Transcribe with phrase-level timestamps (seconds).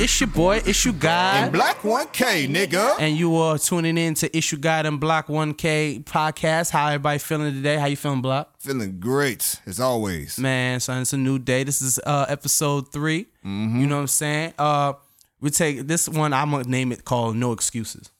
[0.00, 1.38] It's your boy, Issue Guy.
[1.40, 2.96] And Black 1K, nigga.
[3.00, 6.70] And you are tuning in to Issue Gawd and Block 1K podcast.
[6.70, 7.76] How everybody feeling today?
[7.76, 8.54] How you feeling, Block?
[8.60, 10.38] Feeling great, as always.
[10.38, 11.64] Man, son, it's a new day.
[11.64, 13.80] This is uh episode 3 Mm-hmm.
[13.80, 14.54] You know what I'm saying?
[14.56, 14.92] Uh
[15.40, 18.10] we take this one, I'm gonna name it called No Excuses.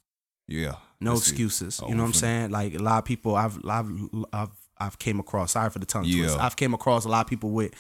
[0.49, 0.75] Yeah.
[1.01, 1.81] No excuses.
[1.81, 2.51] Oh, you know what I'm saying?
[2.51, 3.89] Like a lot of people I've I've
[4.33, 6.25] I've I've came across, sorry for the tongue Yeah.
[6.25, 6.39] twist.
[6.41, 7.71] I've came across a lot of people with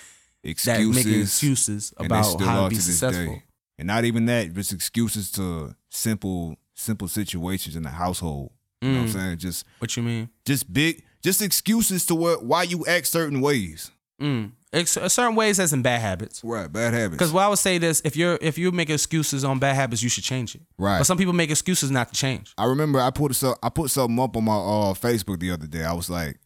[0.44, 1.04] that Excuses.
[1.04, 3.24] making excuses about how to be successful.
[3.34, 3.42] day.
[3.78, 8.50] And not even that, just excuses to simple, simple situations in the household.
[8.80, 9.12] You know what I'm Mm.
[9.12, 9.38] saying?
[9.38, 10.28] Just, What you mean?
[10.44, 13.90] just big, just excuses to what, why you act certain ways.
[14.20, 14.52] Mm.
[14.72, 16.42] Ex- certain ways as in bad habits.
[16.44, 17.12] Right, bad habits.
[17.12, 20.02] Because what I would say this, if you're if you make excuses on bad habits,
[20.02, 20.60] you should change it.
[20.76, 20.98] Right.
[20.98, 22.52] But some people make excuses not to change.
[22.58, 25.66] I remember I put so I put something up on my uh, Facebook the other
[25.66, 25.84] day.
[25.84, 26.38] I was like,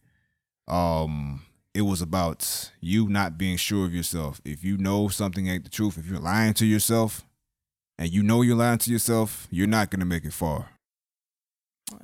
[0.69, 1.41] um,
[1.73, 4.39] it was about you not being sure of yourself.
[4.45, 7.23] If you know something ain't the truth, if you're lying to yourself,
[7.97, 10.69] and you know you're lying to yourself, you're not gonna make it far.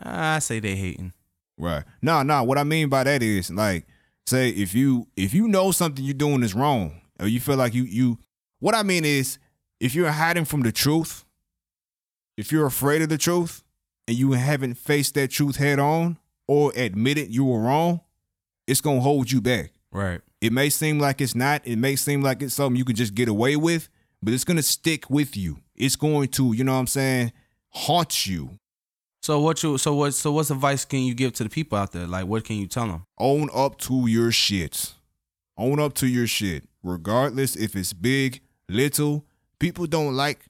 [0.01, 1.13] I say they hating.
[1.57, 1.83] Right.
[2.01, 2.43] No, no.
[2.43, 3.85] What I mean by that is like,
[4.25, 7.73] say if you if you know something you're doing is wrong, or you feel like
[7.73, 8.17] you you.
[8.59, 9.37] What I mean is,
[9.79, 11.23] if you're hiding from the truth,
[12.37, 13.63] if you're afraid of the truth,
[14.07, 18.01] and you haven't faced that truth head on or admitted you were wrong,
[18.69, 19.71] it's gonna hold you back.
[19.91, 20.21] Right.
[20.41, 21.65] It may seem like it's not.
[21.65, 23.89] It may seem like it's something you can just get away with,
[24.21, 25.57] but it's gonna stick with you.
[25.75, 27.31] It's going to, you know what I'm saying,
[27.69, 28.59] haunt you.
[29.21, 31.91] So what you so what so what's advice can you give to the people out
[31.91, 32.07] there?
[32.07, 33.05] Like what can you tell them?
[33.17, 34.93] own up to your shit.
[35.57, 36.69] Own up to your shit.
[36.83, 39.25] Regardless if it's big, little,
[39.59, 40.45] people don't like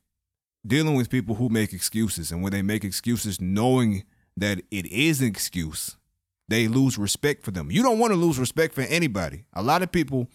[0.65, 2.31] dealing with people who make excuses.
[2.31, 4.03] And when they make excuses knowing
[4.37, 5.97] that it is an excuse,
[6.49, 7.71] they lose respect for them.
[7.71, 9.45] You don't want to lose respect for anybody.
[9.53, 10.27] A lot of people,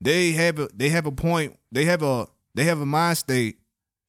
[0.00, 3.58] they have a they have a point, they have a they have a mind state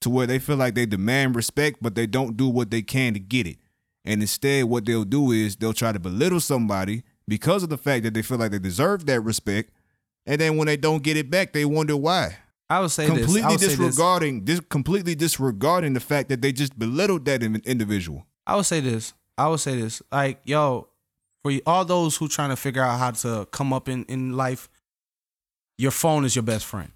[0.02, 3.14] to where they feel like they demand respect, but they don't do what they can
[3.14, 3.58] to get it.
[4.06, 8.04] And instead, what they'll do is they'll try to belittle somebody because of the fact
[8.04, 9.72] that they feel like they deserve that respect.
[10.26, 12.38] And then when they don't get it back, they wonder why.
[12.70, 13.14] I would say this.
[13.14, 13.78] I completely would say this.
[13.78, 18.26] disregarding, dis- completely disregarding the fact that they just belittled that in- individual.
[18.46, 19.14] I would say this.
[19.38, 20.02] I would say this.
[20.12, 20.88] Like, yo,
[21.44, 24.34] for you- all those who trying to figure out how to come up in, in
[24.36, 24.70] life,
[25.78, 26.92] your phone is your best friend.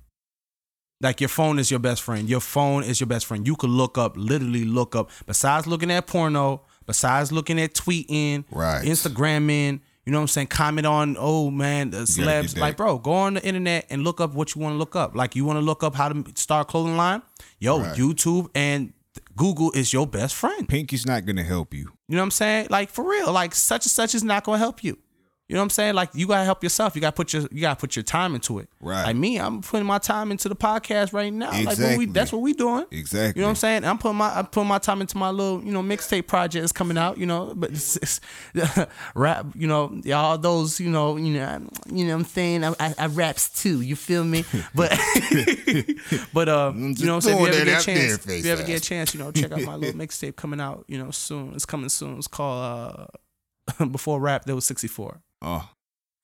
[1.00, 2.28] Like your phone is your best friend.
[2.28, 3.46] Your phone is your best friend.
[3.46, 8.46] You could look up, literally look up, besides looking at porno, besides looking at tweeting,
[8.50, 8.84] Right.
[8.84, 10.48] Instagramming, you know what I'm saying?
[10.48, 12.58] Comment on, oh man, the celebs.
[12.58, 15.16] Like, bro, go on the internet and look up what you want to look up.
[15.16, 17.22] Like, you want to look up how to start clothing line?
[17.60, 17.96] Yo, Right.
[17.98, 18.94] YouTube and
[19.38, 20.68] Google is your best friend.
[20.68, 21.92] Pinky's not gonna help you.
[22.08, 22.68] You know what I'm saying?
[22.72, 24.98] Like for real, like such and such is not gonna help you.
[25.48, 25.96] You know what I'm saying?
[25.96, 26.94] Like you gotta help yourself.
[26.94, 28.68] You gotta put your you gotta put your time into it.
[28.82, 29.06] Right.
[29.06, 31.52] Like me, I'm putting my time into the podcast right now.
[31.52, 32.06] Like Exactly.
[32.06, 32.86] we, that's what we doing.
[32.92, 33.40] Exactly.
[33.40, 33.86] You know what I'm saying?
[33.86, 36.74] I'm putting my I'm putting my time into my little you know mixtape project is
[36.74, 37.18] coming out.
[37.18, 38.20] You know, but it's, it's
[39.16, 39.46] rap.
[39.56, 42.66] You know, all those you know you know you know what I'm saying.
[42.66, 43.80] I, I, I raps too.
[43.80, 44.44] You feel me?
[44.76, 44.92] But
[46.34, 47.38] but uh, you know what I'm saying?
[47.38, 49.32] If you ever get a there, chance, if you ever get a chance, you know,
[49.32, 50.84] check out my little mixtape coming out.
[50.90, 51.54] You know, soon.
[51.54, 52.18] It's coming soon.
[52.18, 53.10] It's called
[53.80, 54.44] uh, before rap.
[54.44, 55.22] There was 64.
[55.42, 55.70] Oh,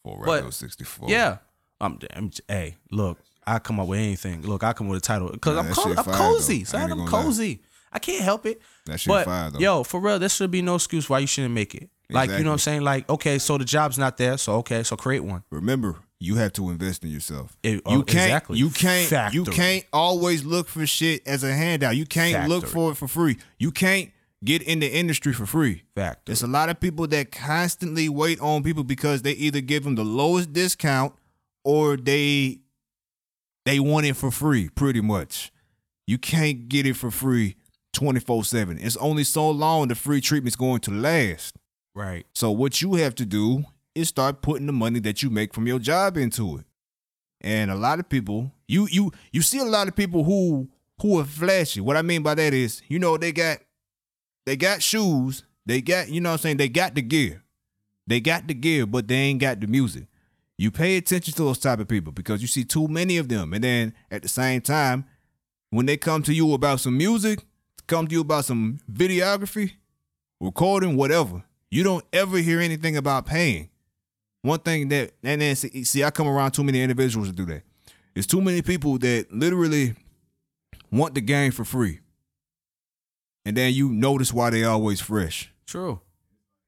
[0.03, 1.09] for But- 64.
[1.09, 1.38] Yeah.
[1.81, 4.41] I'm, I'm hey, look, I come up with anything.
[4.44, 6.57] Look, I come with a title because Nah, I'm, that co- shit I'm fire, cozy.
[6.57, 6.62] though.
[6.62, 7.24] I Son, ain't I'm gonna lie.
[7.24, 7.62] cozy.
[7.91, 8.62] I can't help it.
[8.85, 9.59] That shit But fire though.
[9.59, 11.90] yo, for real, there should be no excuse why you shouldn't make it.
[12.09, 12.81] Like you know what I'm saying?
[12.84, 15.44] Like okay, so the job's not there, so okay, so create one.
[15.50, 17.57] Remember, you have to invest in yourself.
[17.63, 18.09] It- you oh, can't.
[18.28, 18.59] exactly.
[18.59, 19.12] You can't.
[19.34, 19.53] You Factory.
[19.53, 21.97] can't always look for shit as a handout.
[21.97, 22.74] You can't look Factory.
[22.81, 23.38] for it for free.
[23.57, 24.09] You can't
[24.44, 25.84] get in the industry for free.
[25.96, 26.26] Fact.
[26.26, 29.96] There's a lot of people that constantly wait on people because they either give them
[29.96, 31.14] the lowest discount
[31.64, 32.59] or they
[33.66, 34.70] they want it for free.
[34.70, 35.52] Pretty much,
[36.06, 37.56] you can't get it for free
[37.94, 38.78] twenty four seven.
[38.80, 41.58] It's only so long the free treatment's going to last.
[41.96, 42.25] Right.
[42.34, 43.66] So what you have to do
[43.96, 46.66] is start putting the money that you make from your job into it.
[47.42, 50.70] And a lot of people, you you you see a lot of people who
[51.02, 51.81] who are flashy.
[51.81, 53.57] What I mean by that is, you know, they got
[54.45, 57.44] they got shoes, they got, you know what I'm saying, they got the gear.
[58.06, 60.07] They got the gear, but they ain't got the music.
[60.57, 63.54] You pay attention to those type of people because you see too many of them.
[63.54, 65.06] And then at the same time,
[65.69, 67.44] when they come to you about some music,
[67.88, 69.74] come to you about some videography,
[70.40, 73.69] recording, whatever, you don't ever hear anything about paying.
[74.42, 77.46] One thing that, and then see, see, I come around too many individuals to do
[77.46, 77.63] that.
[78.13, 79.96] There's too many people that literally
[80.92, 82.01] want the game for free.
[83.45, 85.51] And then you notice why they always fresh.
[85.66, 86.00] True.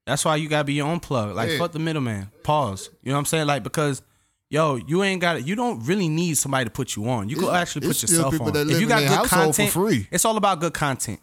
[0.05, 1.35] That's why you gotta be your own plug.
[1.35, 1.57] Like Yeah.
[1.57, 2.29] fuck the middleman.
[2.43, 2.89] Pause.
[3.01, 3.47] You know what I'm saying?
[3.47, 4.01] Like because
[4.49, 5.45] yo, you ain't got it.
[5.45, 7.29] You don't really need somebody to put you on.
[7.29, 8.55] You can actually put yourself on.
[8.55, 10.07] If you got good household for content, free.
[10.11, 11.19] it's all about good content.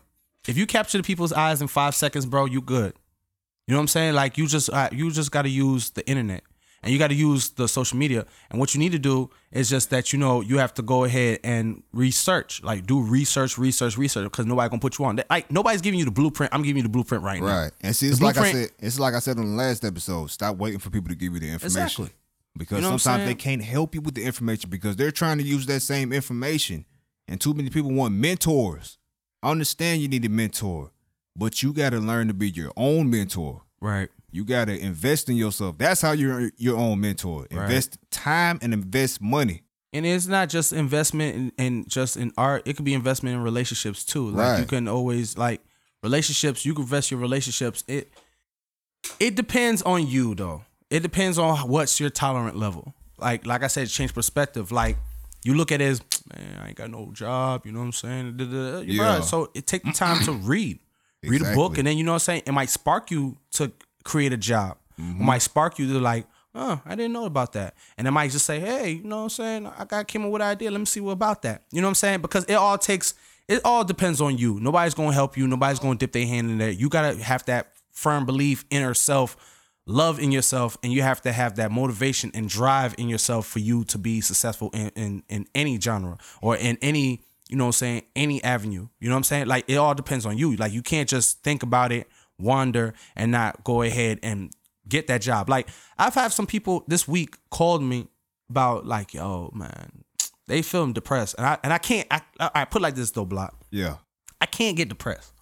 [0.48, 2.94] If you capture the people's eyes in five seconds, bro, you good.
[3.66, 4.14] You know what I'm saying?
[4.14, 6.42] Like you just uh, you just got to use the internet
[6.82, 8.26] and you got to use the social media.
[8.50, 11.04] And what you need to do is just that you know you have to go
[11.04, 15.20] ahead and research, like do research, research, research, because nobody gonna put you on.
[15.30, 16.52] Like nobody's giving you the blueprint.
[16.52, 17.46] I'm giving you the blueprint right, now.
[17.46, 17.72] Right.
[17.82, 18.70] And see, it's The like I said.
[18.78, 20.30] It's like I said on the last episode.
[20.30, 21.82] Stop waiting for people to give you the information.
[21.82, 22.10] Exactly.
[22.56, 25.44] Because You know sometimes they can't help you with the information because they're trying to
[25.44, 26.84] use that same information.
[27.28, 28.98] And too many people want mentors.
[29.42, 30.90] I understand you need a mentor,
[31.34, 33.62] but you got to learn to be your own mentor.
[33.80, 34.10] Right.
[34.32, 35.76] You got to invest in yourself.
[35.78, 37.46] That's how you're your own mentor.
[37.50, 37.64] Right.
[37.64, 39.62] Invest time and invest money.
[39.92, 42.62] And it's not just investment in, in just in art.
[42.64, 44.30] It could be investment in relationships too.
[44.30, 45.60] Like you can always like
[46.02, 46.64] relationships.
[46.64, 47.84] You can invest your relationships.
[47.86, 48.10] It
[49.20, 50.64] it depends on you though.
[50.88, 52.94] It depends on what's your tolerant level.
[53.18, 54.72] Like like I said, change perspective.
[54.72, 54.96] Like
[55.44, 56.00] you look at it as
[56.34, 57.66] man, I ain't got no job.
[57.66, 58.36] You know what I'm saying?
[58.38, 58.78] Da, da, da.
[58.80, 59.02] Yeah.
[59.02, 60.78] Bruh, So it take the time to read,
[61.22, 62.42] read a book, and then you know what I'm saying.
[62.46, 63.72] It might spark you to
[64.04, 64.78] create a job.
[64.98, 65.24] It mm-hmm.
[65.24, 67.74] might spark you to like, oh, I didn't know about that.
[67.96, 69.66] And it might just say, hey, you know what I'm saying?
[69.66, 70.70] I got came up with an idea.
[70.70, 71.62] Let me see what about that.
[71.72, 72.20] You know what I'm saying?
[72.20, 73.14] Because it all takes,
[73.48, 74.58] it all depends on you.
[74.60, 75.46] Nobody's gonna help you.
[75.46, 76.70] Nobody's gonna dip their hand in there.
[76.70, 79.36] You gotta have that firm belief in yourself,
[79.86, 83.58] love in yourself, and you have to have that motivation and drive in yourself for
[83.58, 87.68] you to be successful in in, in any genre or in any you know what
[87.68, 88.88] I'm saying, any avenue.
[88.98, 89.46] You know what I'm saying?
[89.46, 90.56] Like it all depends on you.
[90.56, 92.08] Like you can't just think about it,
[92.42, 94.52] wander, and not go ahead and
[94.88, 95.48] get that job.
[95.48, 95.68] Like
[95.98, 98.08] I've had some people this week called me
[98.50, 100.04] about like, yo, man,
[100.46, 101.34] they feeling depressed.
[101.38, 103.56] And I and I can't I I, put like this though, block.
[103.70, 103.96] Yeah.
[104.40, 105.32] I can't get depressed.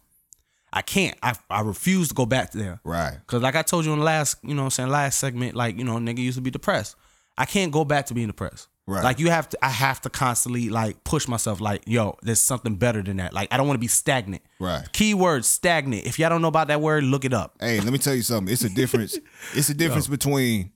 [0.73, 1.19] I can't.
[1.23, 2.81] I I refuse to go back there.
[2.85, 3.19] Right.
[3.27, 5.57] Cause like I told you in the last, you know what I'm saying, last segment,
[5.57, 6.97] like, you know, nigga used to be depressed.
[7.37, 8.69] I can't go back to being depressed.
[8.87, 9.05] Right.
[9.05, 12.75] Like you have to I have to constantly like push myself like, yo, there's something
[12.75, 13.33] better than that.
[13.33, 14.43] Like I don't want to be stagnant.
[14.59, 14.91] Right.
[14.93, 16.07] Keyword stagnant.
[16.07, 17.55] If y'all don't know about that word, look it up.
[17.61, 18.53] Hey, let me tell you something.
[18.53, 19.17] It's a difference.
[19.55, 20.73] it's a difference between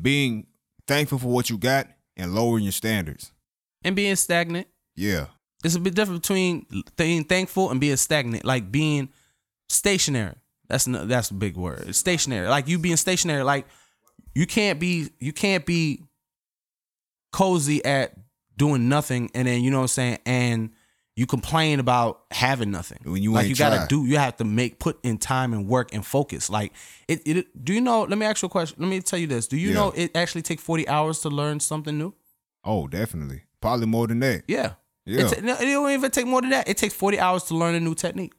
[0.00, 0.46] being
[0.86, 3.32] thankful for what you got and lowering your standards.
[3.82, 4.66] And being stagnant.
[4.94, 5.26] Yeah.
[5.62, 8.44] There's a bit different between being thankful and being stagnant.
[8.44, 9.08] Like being
[9.68, 10.34] stationary.
[10.68, 11.94] That's no, that's a big word.
[11.94, 12.48] Stationary.
[12.48, 13.42] Like you being stationary.
[13.42, 13.66] Like
[14.34, 16.02] you can't be you can't be
[17.32, 18.14] cozy at
[18.56, 20.70] doing nothing and then you know what I'm saying and
[21.14, 22.98] you complain about having nothing.
[23.04, 23.86] When you like you gotta try.
[23.88, 26.48] do you have to make put in time and work and focus.
[26.48, 26.72] Like
[27.08, 28.76] it, it do you know let me ask you a question.
[28.80, 29.46] Let me tell you this.
[29.48, 29.74] Do you Yeah.
[29.74, 32.14] know it actually take 40 hours to learn something new?
[32.64, 33.42] Oh, definitely.
[33.60, 34.42] Probably more than that.
[34.46, 34.74] Yeah.
[35.06, 35.26] Yeah.
[35.30, 36.68] It, no, it don't even take more than that.
[36.68, 38.34] It takes 40 hours to learn a new technique.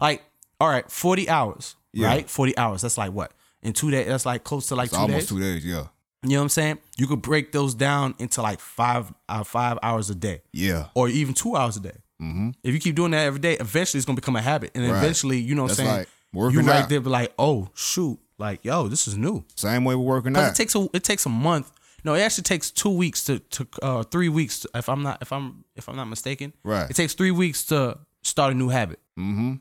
[0.00, 0.22] Like,
[0.60, 2.06] all right, 40 hours, Yeah.
[2.08, 2.30] right?
[2.30, 2.82] 40 hours.
[2.82, 3.32] That's like what?
[3.62, 5.28] In two days, that's like close to like It's two almost days.
[5.28, 5.64] two days.
[5.66, 5.86] Yeah.
[6.22, 6.78] You know what I'm saying?
[6.96, 10.86] You could break those down into like five uh, five hours a day Yeah.
[10.94, 11.96] or even two hours a day.
[12.20, 12.50] Mm-hmm.
[12.64, 14.72] If you keep doing that every day, eventually it's gonna become a habit.
[14.74, 14.96] And Right.
[14.98, 15.90] eventually, you know what I'm saying?
[15.90, 16.88] like you right out.
[16.88, 19.44] there be like, oh shoot, like, yo, this is new.
[19.54, 20.50] Same way we're working out.
[20.50, 21.70] it takes a it takes a month.
[22.04, 24.60] No, it actually takes two weeks to to uh, three weeks.
[24.60, 26.88] To, if I'm not if I'm if I'm not mistaken, Right.
[26.90, 28.98] It takes three weeks to start a new habit.
[29.18, 29.54] mm-hmm.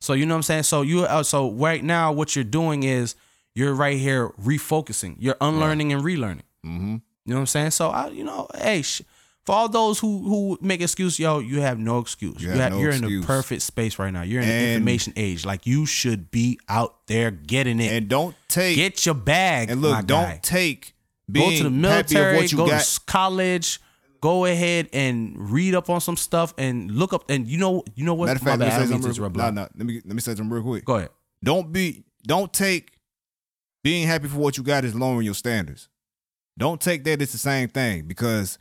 [0.00, 0.62] So you know what I'm saying.
[0.64, 3.16] So you uh, so right now what you're doing is
[3.58, 5.16] you're right here refocusing.
[5.18, 6.46] You're unlearning and relearning.
[6.64, 6.94] Mm-hmm.
[7.24, 7.72] You know what I'm saying.
[7.72, 8.82] So I you know hey.
[8.82, 9.02] Sh-
[9.46, 12.36] for all those who who make excuse, yo, you have no excuse.
[12.42, 13.22] You You have no you're in excuse.
[13.22, 14.20] the perfect space right now.
[14.20, 15.46] You're in the information age.
[15.46, 17.90] Like you should be out there getting it.
[17.90, 19.70] And don't take Get your bag.
[19.70, 20.92] and look, don't guy take
[21.32, 22.80] go to the military, of what you go to got.
[22.80, 23.80] s- college,
[24.20, 27.30] go ahead and read up on some stuff and look up.
[27.30, 28.26] And you know, you know what?
[28.26, 29.22] Matter of fact, let me say don't something.
[29.22, 29.68] Real, no, no.
[29.78, 30.84] Let me let me say something real quick.
[30.84, 31.08] Go ahead.
[31.42, 32.97] Don't be don't take
[33.88, 35.88] being happy for what you got is lowering your standards.
[36.58, 38.58] Don't take that as the same thing because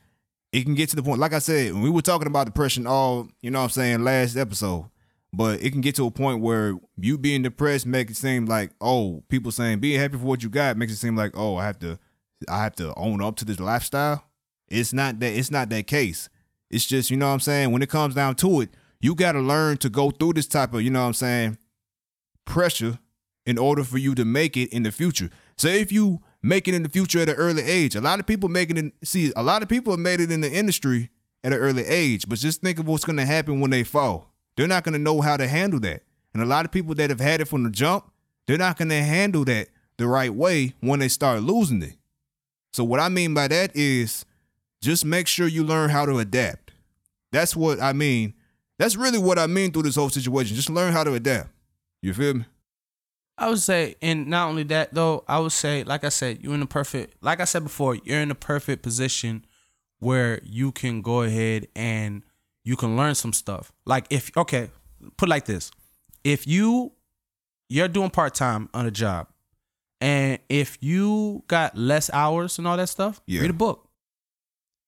[0.54, 1.20] it can get to the point.
[1.20, 4.06] Like I said, when we were talking about depression all, you know what I'm saying,
[4.06, 4.90] last episode.
[5.34, 8.72] But it can get to a point where you being depressed make it seem like,
[8.80, 11.66] oh, people saying being happy for what you got makes it seem like, oh, I
[11.66, 12.00] have to
[12.48, 14.24] I have to own up to this lifestyle.
[14.70, 16.30] It's not that it's not that case.
[16.70, 18.70] It's just, you know what I'm saying, when it comes down to it,
[19.02, 21.58] you gotta learn to go through this type of, you know what I'm saying,
[22.46, 23.00] pressure
[23.48, 25.30] in order for you to make it in the future.
[25.58, 28.28] So if you make it in the future at an early age, a lot of
[28.28, 31.10] people make it in see, a lot of people have made it in the industry
[31.44, 34.34] at an early age, but just think of what's gonna happen when they fall.
[34.58, 36.04] They're not gonna know how to handle that.
[36.34, 38.12] And a lot of people that have had it from the jump,
[38.46, 41.96] they're not gonna handle that the right way when they start losing it.
[42.74, 44.26] So what I mean by that is
[44.82, 46.74] just make sure you learn how to adapt.
[47.32, 48.34] That's what I mean.
[48.78, 50.56] That's really what I mean through this whole situation.
[50.56, 51.50] Just learn how to adapt.
[52.02, 52.46] You feel me?
[53.38, 56.54] I would say, and not only that though, I would say, like I said, you're
[56.56, 59.46] in the perfect, like I said before, you're in the perfect position
[60.00, 62.24] where you can go ahead and
[62.64, 63.72] you can learn some stuff.
[63.86, 64.70] Like if okay,
[65.18, 65.72] put it like this:
[66.24, 66.94] if you
[67.70, 69.28] you're doing part time on a job,
[70.02, 73.42] and if you got less hours and all that stuff, Yeah.
[73.42, 73.88] read a book.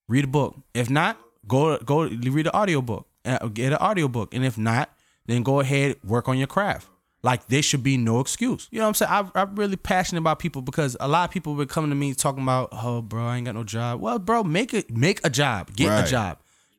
[0.08, 0.58] Read a book.
[0.74, 3.08] If not, go go read an audio book.
[3.25, 4.89] Uh, get an audio book, and if not,
[5.27, 6.88] then go ahead work on your craft.
[7.22, 8.68] Like there should be no excuse.
[8.72, 9.32] You know what I'm saying?
[9.36, 12.14] I, I'm really passionate about people because a lot of people been coming to me
[12.14, 14.00] talking about, oh, bro, I ain't got no job.
[14.00, 16.08] Well, bro, make it, make a job, get Right.
[16.08, 16.38] a job.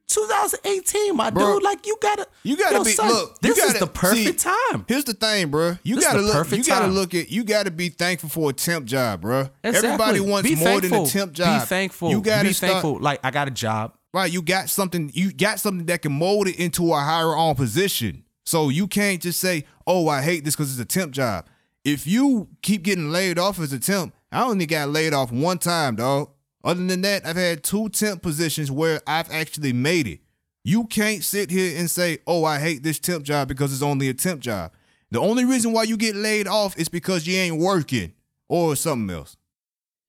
[0.09, 3.37] 2018, my Bro, dude, like you gotta, You gotta Yo, be son, look.
[3.43, 4.85] you This is gotta- the perfect see, time.
[4.89, 5.77] Here's the thing, bro.
[5.85, 6.51] You This gotta look.
[6.51, 6.95] You gotta time.
[6.95, 7.31] look at.
[7.31, 9.49] You gotta be thankful for a temp job, bro.
[9.63, 9.89] Exactly.
[9.91, 11.61] Everybody wants Be more than a temp job.
[11.63, 12.11] Be thankful.
[12.11, 12.99] You gotta be start, thankful.
[13.01, 13.93] Like I got a job.
[14.13, 15.13] Right, you got something.
[15.15, 18.25] You got something that can mold it into a higher on position.
[18.51, 21.47] So you can't just say, "Oh, I hate this because it's a temp job."
[21.85, 25.59] If you keep getting laid off as a temp, I only got laid off one
[25.59, 26.31] time, dog.
[26.65, 30.19] Other than that, I've had two temp positions where I've actually made it.
[30.65, 34.09] You can't sit here and say, "Oh, I hate this temp job because it's only
[34.09, 34.73] a temp job."
[35.13, 38.15] The only reason why you get laid off is because you ain't working
[38.49, 39.37] or something else.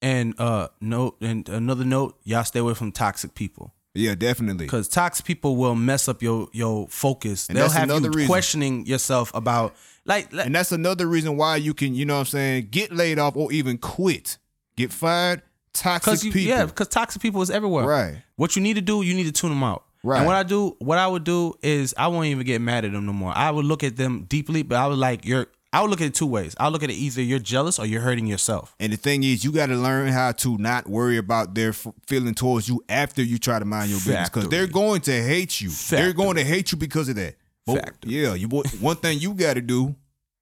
[0.01, 3.75] And uh, note and another note, y'all stay away from toxic people.
[3.93, 4.65] Yeah, definitely.
[4.65, 7.49] because toxic people will mess up your your focus.
[7.49, 8.27] And They'll have you reason.
[8.27, 12.19] questioning yourself about like, like And that's another reason why you can, you know what
[12.21, 14.37] I'm saying, get laid off or even quit.
[14.77, 15.41] Get fired.
[15.73, 16.49] Toxic you people.
[16.49, 17.85] yeah because toxic people is everywhere.
[17.85, 18.23] Right.
[18.35, 19.83] What you need to do, you need to tune them out.
[20.03, 20.17] Right.
[20.17, 22.91] And what I do, what I would do is I won't even get mad at
[22.91, 23.31] them no more.
[23.35, 25.47] I would look at them deeply, but I would like you're.
[25.73, 26.53] I would look at it two ways.
[26.59, 28.75] I look at it either you're jealous or you're hurting yourself.
[28.79, 31.87] And the thing is, you got to learn how to not worry about their f-
[32.07, 35.61] feeling towards you after you try to mind your business, because they're going to hate
[35.61, 35.69] you.
[35.89, 37.35] They're going to hate you because of that.
[37.65, 39.95] But yeah, you one thing you got to do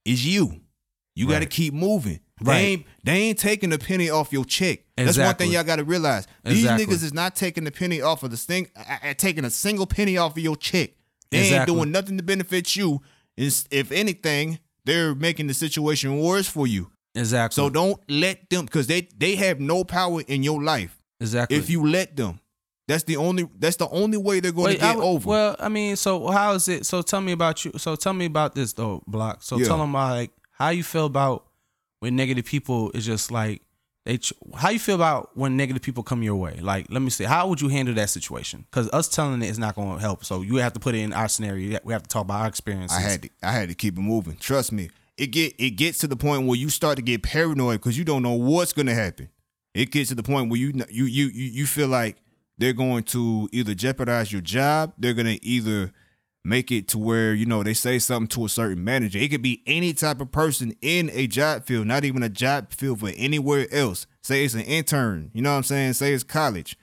[0.03, 0.62] is you.
[1.15, 2.21] You got to keep moving.
[2.41, 2.53] Right.
[2.55, 4.79] They ain't they ain't taking a penny off your check.
[4.95, 6.25] That's one thing y'all got to realize.
[6.45, 6.86] These Exactly.
[6.86, 10.15] niggas is not taking a penny off of the thing, uh, taking a single penny
[10.17, 10.91] off of your check.
[11.29, 11.57] They Exactly.
[11.57, 13.01] ain't doing nothing to benefit you.
[13.36, 14.59] Is if anything,
[14.89, 16.91] they're making the situation worse for you.
[17.15, 17.55] Exactly.
[17.55, 20.98] So don't let them because they they have no power in your life.
[21.19, 21.58] exactly.
[21.58, 22.39] If you let them,
[22.88, 25.27] that's the only that's the only way they're going Wait, to get I over.
[25.29, 26.86] Well, I mean, so how is it?
[26.86, 27.72] So tell me about you.
[27.77, 29.43] So tell me about this though, Block.
[29.43, 29.67] So Yeah.
[29.67, 31.46] tell them like how you feel about
[32.00, 33.62] when negative people is just like
[34.09, 34.19] they.
[34.57, 36.59] How you feel about when negative people come your way?
[36.61, 37.23] Like, let me see.
[37.23, 38.65] How would you handle that situation?
[38.69, 40.25] Because us telling it is not going to help.
[40.25, 41.79] So you have to put it in our scenario.
[41.83, 42.97] We have to talk about our experiences.
[42.97, 44.37] I had to, I had to keep it moving.
[44.37, 44.89] Trust me.
[45.17, 48.05] It get it gets to the point where you start to get paranoid because you
[48.05, 49.29] don't know what's going to happen.
[49.73, 52.17] It gets to the point where you you you you feel like
[52.57, 54.93] they're going to either jeopardize your job.
[54.97, 55.91] They're going to either
[56.43, 59.19] make it to where you know they say something to a certain manager.
[59.19, 62.72] It could be any type of person in a job field, not even a job
[62.72, 64.08] field for anywhere else.
[64.22, 65.31] Say it's an intern.
[65.34, 65.93] You know what I'm saying?
[65.93, 66.77] Say it's college.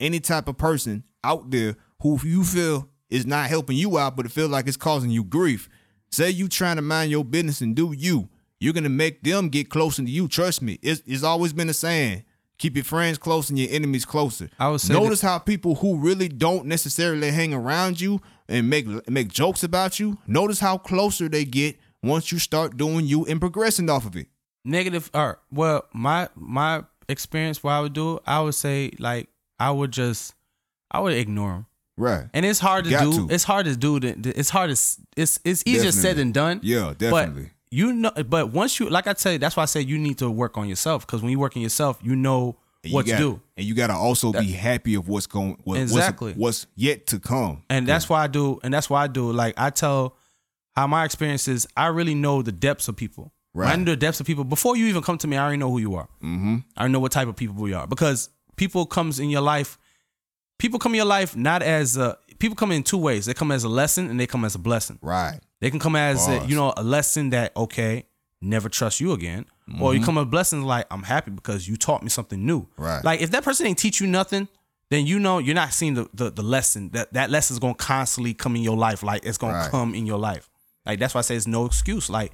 [0.00, 4.26] Any type of person out there who you feel is not helping you out, but
[4.26, 5.68] it feel like it's causing you grief.
[6.10, 8.28] Say you trying to mind your business and do you.
[8.60, 10.28] You're gonna make them get closer to you.
[10.28, 10.78] Trust me.
[10.82, 12.24] It's, it's always been a saying.
[12.58, 14.50] Keep your friends close and your enemies closer.
[14.58, 18.86] I would say Notice how people who really don't necessarily hang around you and make
[19.08, 20.18] make jokes about you.
[20.26, 24.26] Notice how closer they get once you start doing you and progressing off of it.
[24.64, 29.70] negative or well my my experience what i would do i would say like i
[29.70, 30.34] would just
[30.90, 32.26] i would ignore them Right.
[32.34, 33.34] and it's hard to Got do to.
[33.34, 34.76] it's hard to do it's hard to
[35.16, 37.50] it's it's easier said than done Yeah, definitely.
[37.70, 40.18] You know but once you like i tell you that's why i say you need
[40.18, 43.12] to work on yourself because when you work on yourself you know And what you
[43.12, 46.32] to gotta- do And you gotta also be happy of what's going what, Exactly.
[46.32, 47.62] what's, what's yet to come.
[47.68, 50.16] and that's why i do and that's why i do like i tell
[50.76, 53.72] how my experience is i really know the depths of people Right.
[53.72, 55.70] i know the depths of people before you even come to me i already know
[55.70, 56.56] who you are Mm-hmm.
[56.76, 59.78] I know what type of people we are because people comes in your life.
[60.58, 63.26] People come in your life not as a, people come in two ways.
[63.26, 64.98] They come as a lesson and they come as a blessing.
[65.00, 65.38] Right.
[65.60, 68.04] They can come as a, you know a lesson that okay,
[68.40, 69.46] never trust you again,
[69.80, 72.62] or you come a blessing like I'm happy because you taught me something new.
[72.62, 72.82] Mm-hmm.
[72.82, 73.04] Right.
[73.04, 74.48] Like if that person ain't teach you nothing,
[74.90, 77.74] then you know you're not seeing the the, the lesson that that lesson is gonna
[77.74, 79.02] constantly come in your life.
[79.02, 79.70] Like it's gonna Right.
[79.70, 80.48] come in your life.
[80.86, 82.08] Like that's why I say it's no excuse.
[82.08, 82.32] Like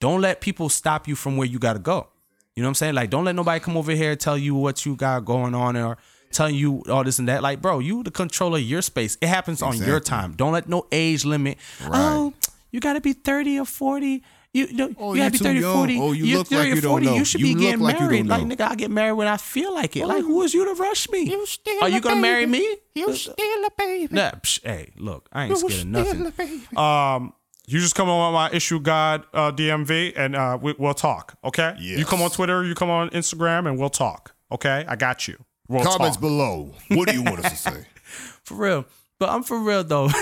[0.00, 2.08] don't let people stop you from where you gotta go.
[2.54, 2.94] You know what I'm saying?
[2.94, 5.96] Like don't let nobody come over here tell you what you got going on or
[6.30, 7.42] telling you all this and that.
[7.42, 9.16] Like, bro, you the controller of your space.
[9.22, 10.34] It happens on your time.
[10.34, 11.56] Don't let no age limit.
[11.80, 11.90] Right.
[11.94, 12.34] Oh,
[12.70, 14.22] you gotta be 30 or 40.
[14.54, 15.74] You, you, know, Oh, you gotta you be too 30 young.
[15.76, 15.98] 40.
[16.00, 17.06] Oh, you You're look like 30 or you don't 40.
[17.06, 17.14] know.
[17.16, 18.26] You should You be getting like married.
[18.26, 20.06] Like, nigga, I get married when I feel like it.
[20.06, 21.20] Like, who is you to rush me?
[21.30, 22.76] You still Are you gonna marry me?
[22.94, 24.14] You still a baby.
[24.14, 26.76] Nah, psh, hey, look, I ain't You scared of nothing.
[26.78, 27.32] Um,
[27.66, 31.36] you just come on my Issue Gawd uh, DMV and uh, we, we'll talk.
[31.44, 31.74] Okay.
[31.78, 32.64] You come on Twitter.
[32.64, 34.34] You come on Instagram, and we'll talk.
[34.50, 34.86] Okay.
[34.88, 35.36] I got you.
[35.68, 36.20] We'll Comments talk.
[36.22, 36.72] below.
[36.88, 37.86] What do you want us to say?
[38.42, 38.86] For real.
[39.20, 40.08] But I'm for real though.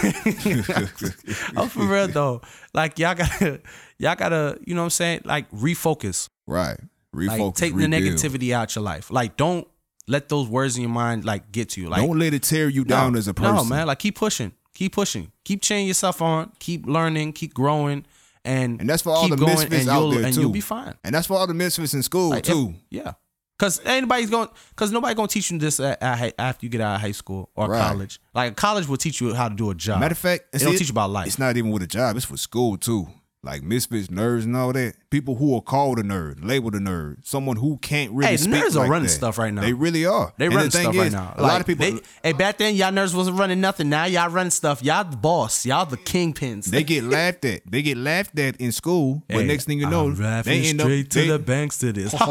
[1.57, 2.41] I'm for real though.
[2.73, 3.61] Like y'all gotta
[3.99, 5.21] y'all gotta, you know what I'm saying?
[5.25, 6.29] Like refocus.
[6.47, 6.79] Right.
[7.13, 7.55] Like Refocus.
[7.57, 9.11] take the negativity out your life.
[9.11, 9.67] Like don't
[10.09, 11.89] let those words in your mind like get to you.
[11.89, 13.55] Like Don't let it tear you no, down as a person.
[13.55, 13.87] No, man.
[13.87, 14.53] Like keep pushing.
[14.75, 15.33] Keep pushing.
[15.45, 16.53] Keep cheering yourself on.
[16.59, 17.33] Keep learning.
[17.33, 18.05] Keep growing.
[18.45, 20.43] And, And that's for all the misfits out there and too.
[20.43, 20.95] you'll be fine.
[21.03, 22.75] And that's for all the misfits in school Like, if- too.
[22.91, 23.15] yeah.
[23.59, 26.97] Cause anybody's going, cause nobody gonna teach you this at, at, after you get out
[26.97, 27.81] of high school or Right.
[27.89, 28.21] college.
[28.35, 30.01] Like college will teach you how to do a job.
[30.01, 31.27] Matter of fact, they see, don't teach you about life.
[31.27, 32.17] It's not even with a job.
[32.17, 33.09] It's for school too.
[33.47, 34.95] Like misfits, nerds, and all that.
[35.09, 38.31] People who are called a nerd, labeled a nerd, someone who can't really.
[38.33, 39.13] Hey, speak nerds are like running that.
[39.13, 39.61] stuff right now.
[39.63, 40.33] They really are.
[40.37, 41.33] They running the thing stuff right now.
[41.37, 41.87] A lot of people.
[41.87, 43.89] they- hey, back then y'all nerds wasn't running nothing.
[43.89, 44.83] Now y'all running stuff.
[44.83, 45.65] Y'all the boss.
[45.65, 46.65] Y'all the kingpins.
[46.65, 47.63] they get laughed at.
[47.71, 50.81] They get laughed at in school, but Hey, next thing you know, I'm they end
[50.81, 50.87] up.
[50.87, 52.13] straight to they- the banks to this.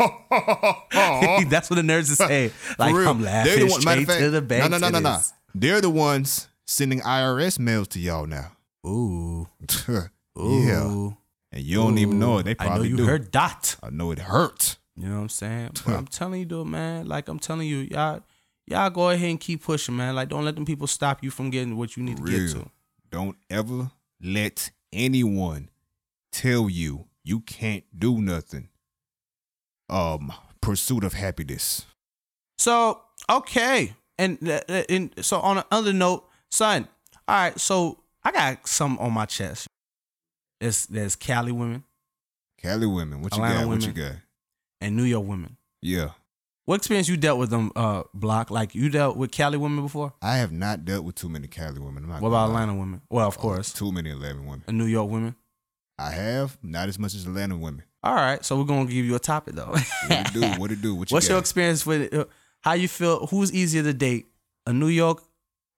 [1.50, 2.52] That's what the nerds is saying.
[2.78, 2.94] Like.
[2.94, 4.70] I'm laughing the one- straight fact, to the banks.
[4.70, 5.18] No, no, no, no, no.
[5.54, 8.52] They're the ones sending IRS mails to y'all now.
[8.86, 9.46] Ooh,
[10.36, 11.10] yeah,
[11.52, 12.44] and you don't even know it.
[12.44, 13.04] They I know probably you do.
[13.04, 13.76] heard that.
[13.82, 14.78] I know it hurts.
[14.96, 15.70] You know what I'm saying?
[15.86, 17.06] But I'm telling you, though, man.
[17.06, 18.22] Like I'm telling you, y'all,
[18.66, 20.14] y'all go ahead and keep pushing, man.
[20.14, 22.70] Like don't let them people stop you from getting what you need to get to.
[23.10, 23.90] Don't ever
[24.22, 25.70] let anyone
[26.32, 28.68] tell you you can't do nothing.
[29.88, 31.84] Um, pursuit of happiness.
[32.58, 36.88] So okay, and, uh, uh, and so on another note, son.
[37.26, 39.66] All right, so I got some on my chest.
[40.60, 41.84] It's there's Cali women
[42.60, 43.68] Cali women, what you Atlanta got?
[43.68, 44.12] What you got?
[44.82, 45.56] and New York women.
[45.82, 46.10] Yeah,
[46.66, 47.72] What experience you dealt with them?
[47.74, 50.12] Uh, block like you dealt with Cali women before.
[50.20, 52.04] I have not dealt with too many Cali women.
[52.04, 52.62] I'm not What gonna about lie.
[52.62, 53.00] Atlanta women?
[53.08, 54.64] Well, of Oh, course, too many Atlanta women.
[54.68, 55.34] and New York women.
[55.98, 57.84] I have not as much as Atlanta women.
[58.02, 59.66] All right, so we're gonna give you a topic though.
[59.72, 60.40] What it do?
[60.60, 60.94] What it do?
[60.94, 61.32] What you What's got?
[61.34, 62.26] your experience with uh,
[62.60, 63.26] how you feel?
[63.28, 64.26] Who's easier to date,
[64.66, 65.22] a New York,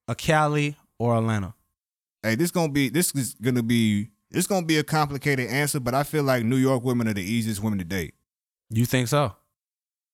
[0.09, 1.55] a Cali, or Atlanta?
[2.23, 5.95] Hey, this gonna be this is gonna be this gonna be a complicated answer, but
[5.95, 8.15] I feel like New York women are the easiest women to date.
[8.71, 9.35] You think so?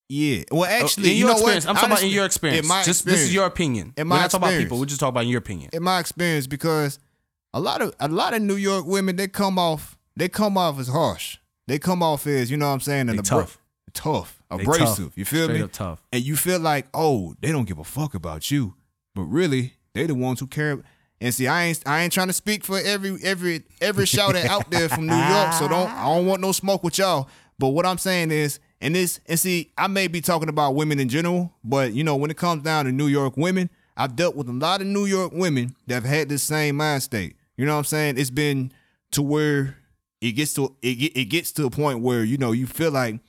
[0.09, 0.43] Yeah.
[0.51, 1.69] Well, actually, Oh, in you your know experience, what?
[1.69, 2.65] I'm talking about in your experience.
[2.65, 3.93] In my Just experience, this is your opinion.
[3.95, 4.79] In we're my not talking about people.
[4.79, 5.69] We're just talking about your opinion.
[5.71, 6.99] in my experience because
[7.53, 10.79] a lot of a lot of New York women they come off they come off
[10.79, 11.37] as harsh.
[11.67, 13.59] They come off as you know what I'm saying, and tough.
[13.93, 15.05] tough, They abrasive.
[15.05, 15.17] tough.
[15.17, 15.67] You feel Straight me?
[15.67, 16.03] tough.
[16.11, 18.73] And you feel like oh they don't give a fuck about you,
[19.13, 20.79] but really they the ones who care.
[21.21, 24.71] And see, I ain't I ain't trying to speak for every every every shouter out
[24.71, 27.27] there from New York, so don't I don't want no smoke with y'all.
[27.57, 30.99] But what I'm saying is, and this and see, I may be talking about women
[30.99, 34.35] in general, but you know when it comes down to New York women, I've dealt
[34.35, 37.35] with a lot of New York women that have had this same mind state.
[37.57, 38.17] You know what I'm saying?
[38.17, 38.71] It's been
[39.11, 39.75] to where
[40.21, 43.19] it gets to it, it gets to a point where you know you feel like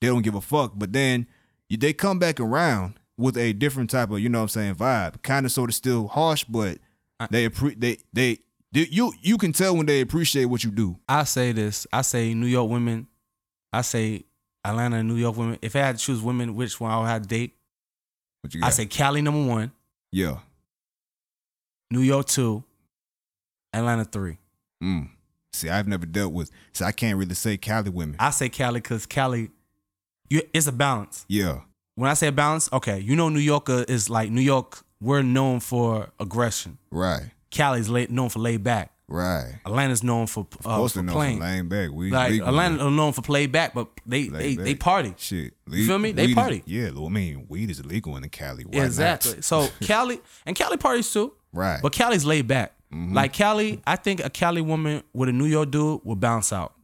[0.00, 1.26] they don't give a fuck, but then
[1.68, 5.22] they come back around with a different type of you know what I'm saying vibe,
[5.22, 6.78] kind of sort of still harsh, but
[7.30, 8.38] they appre- they they
[8.72, 10.96] you you can tell when they appreciate what you do.
[11.08, 11.86] I say this.
[11.92, 13.08] I say New York women.
[13.72, 14.24] I say
[14.64, 15.58] Atlanta and New York women.
[15.62, 17.54] If I had to choose women, which one I would have to date?
[18.42, 18.68] What you got?
[18.68, 19.72] I say Cali number one,
[20.12, 20.38] yeah.
[21.90, 22.62] New York two,
[23.72, 24.38] Atlanta three.
[24.82, 25.10] Mm.
[25.52, 26.50] See, I've never dealt with.
[26.72, 28.16] So I can't really say Cali women.
[28.18, 29.50] I say Cali because Cali,
[30.28, 31.24] you, it's a balance.
[31.28, 31.60] yeah.
[31.96, 34.84] When I say balance, okay, you know New Yorker is like New York.
[35.00, 36.78] We're known for aggression.
[36.90, 37.30] Right.
[37.50, 38.92] Cali's known for laid back.
[39.08, 39.54] Right.
[39.66, 41.40] Atlanta's known for Of uh, course for they playing.
[41.40, 41.90] lane back.
[41.90, 45.14] We Like legal Atlanta known for play back, but they Laid they, they party.
[45.16, 45.54] Shit.
[45.68, 46.12] You feel me?
[46.12, 46.62] They weed is- party.
[46.64, 48.62] yeah, I mean, weed is illegal in the Cali.
[48.64, 48.86] Why not?
[48.86, 49.42] exactly.
[49.42, 51.32] So Cali and Cali parties too.
[51.52, 51.74] Right.
[51.74, 51.82] Mm-hmm.
[51.82, 52.74] But Cali's laid back.
[52.92, 56.74] Like Cali, I think a Cali woman with a New York dude will bounce out.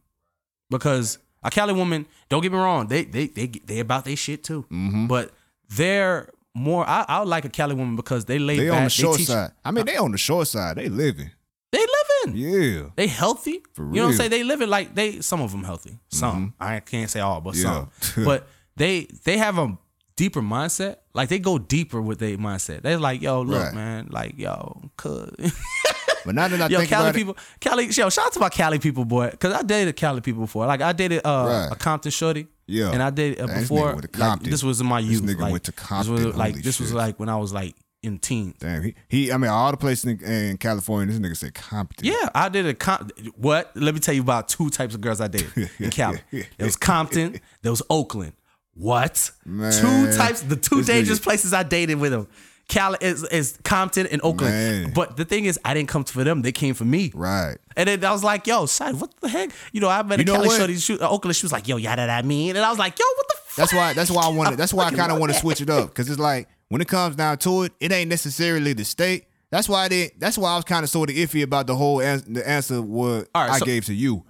[0.69, 4.43] Because a Cali woman, don't get me wrong, they they they they about their shit
[4.43, 4.63] too.
[4.71, 5.07] Mm-hmm.
[5.07, 5.31] But
[5.69, 8.77] they're more I, I like a Cali woman because they lay they back.
[8.77, 9.51] on the short side.
[9.63, 10.77] I mean, they on the short side.
[10.77, 11.31] They living.
[11.71, 11.85] They
[12.25, 12.37] living.
[12.39, 12.89] Yeah.
[12.95, 13.61] They healthy.
[13.73, 13.95] For real.
[13.95, 14.11] You know what I'm.
[14.11, 14.17] Mm-hmm.
[14.19, 14.31] saying?
[14.31, 15.99] They living like they some of them healthy.
[16.09, 16.53] Some.
[16.59, 17.63] I can't say all, but Yeah.
[17.63, 17.89] some.
[18.25, 19.77] but they they have a
[20.15, 20.97] deeper mindset.
[21.13, 22.81] Like they go deeper with their mindset.
[22.83, 23.73] They're like, yo, look, Right.
[23.75, 25.31] man, like, yo, cuz
[26.27, 28.39] But now that I Yo, think Cali about it, people, Cali, yo, shout out to
[28.39, 30.67] my Cali people, boy, because I dated Cali people before.
[30.67, 31.69] Like I dated uh, Right.
[31.71, 32.91] a Compton shorty, Yeah.
[32.91, 33.93] and I dated uh, this before.
[33.95, 35.23] went like, this was in my This youth.
[35.23, 37.53] nigga like, went to this Compton, was like holy this was like when I was
[37.53, 38.55] like in teens.
[38.59, 42.05] damn, he, he, I mean, all the places in, in California, this nigga said Compton.
[42.05, 43.71] Yeah, I did a com- what?
[43.75, 46.19] Let me tell you about two types of girls I dated in Cali.
[46.31, 48.33] There was Compton, there was Oakland.
[48.75, 49.31] What?
[49.45, 52.27] Man, two types, the two this dangerous nigga- places I dated with them.
[52.67, 54.53] Cali is, is Compton and Oakland.
[54.53, 54.93] Man.
[54.93, 56.41] But the thing is, I didn't come for them.
[56.41, 57.11] They came for me.
[57.15, 57.57] Right.
[57.77, 59.51] And then I was like, yo, son, what the heck?
[59.71, 60.57] You know, I met a You know Cali what?
[60.57, 61.35] shorty, she, uh, Oakland.
[61.37, 62.55] She was like, yo, yada that mean.
[62.57, 63.55] And I was like, yo, what the fuck?
[63.55, 63.93] That's why.
[63.93, 64.57] That's why I wanted.
[64.57, 66.87] That's why I kind of want to switch it up because it's like when it
[66.89, 69.25] comes down to it, it ain't necessarily the state.
[69.49, 70.19] That's why I didn't.
[70.19, 72.81] That's why I was kind of sort of iffy about the whole ans- the answer
[72.81, 74.25] what All right, I so- gave to you.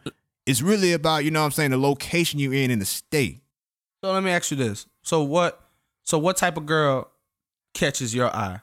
[0.45, 3.41] It's really about you know what I'm saying the location you're in in the state.
[4.03, 4.85] So let me ask you this.
[5.01, 5.59] So what?
[6.03, 7.09] So what type of girl
[7.77, 8.59] catches your eye?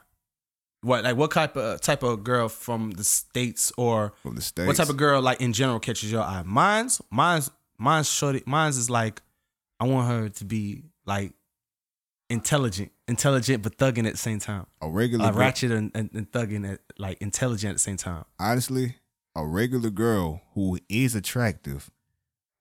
[0.81, 4.67] What like what type of type of girl from the states or From the states.
[4.67, 6.43] what type of girl like in general catches your eye?
[6.45, 7.49] Mine's mine's
[7.79, 8.43] mine's shorty.
[8.45, 9.21] Mine's is like
[9.79, 11.33] I want her to be like
[12.29, 14.67] intelligent, intelligent but thugging at the same time.
[14.81, 18.25] a regular Like ratchet and, and, and thugging at like intelligent at the same time.
[18.39, 18.95] honestly,
[19.35, 21.89] a regular girl who is attractive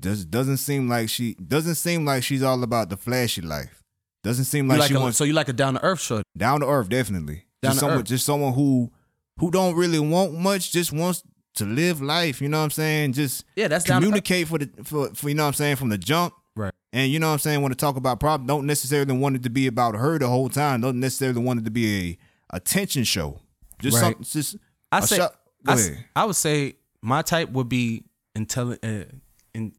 [0.02, 3.83] just doesn't seem like she doesn't seem like she's all about the flashy life.
[4.24, 6.24] Doesn't seem like, like she a, wants so you like a down to earth shorty.
[6.36, 7.44] down to earth, definitely.
[7.62, 8.04] Down just to someone, earth.
[8.06, 8.90] just someone who
[9.38, 11.22] who don't really want much, just wants
[11.56, 12.40] to live life.
[12.40, 13.12] You know what I'm saying?
[13.12, 14.10] Just Yeah, that's down to earth.
[14.24, 16.34] communicate for the for, for you know what I'm saying from the jump.
[16.56, 16.72] Right.
[16.92, 17.60] And you know what I'm saying?
[17.62, 18.48] Want to talk about problems?
[18.48, 20.80] Don't necessarily want it to be about her the whole time.
[20.80, 22.18] Don't necessarily want it to be a
[22.56, 23.40] attention show.
[23.82, 24.14] Just Right.
[24.14, 24.56] some, just
[24.92, 25.34] I say, shot-
[25.66, 26.04] Go I.
[26.16, 28.84] I would say my type would be intelligent.
[28.84, 29.16] Uh,
[29.54, 29.72] in,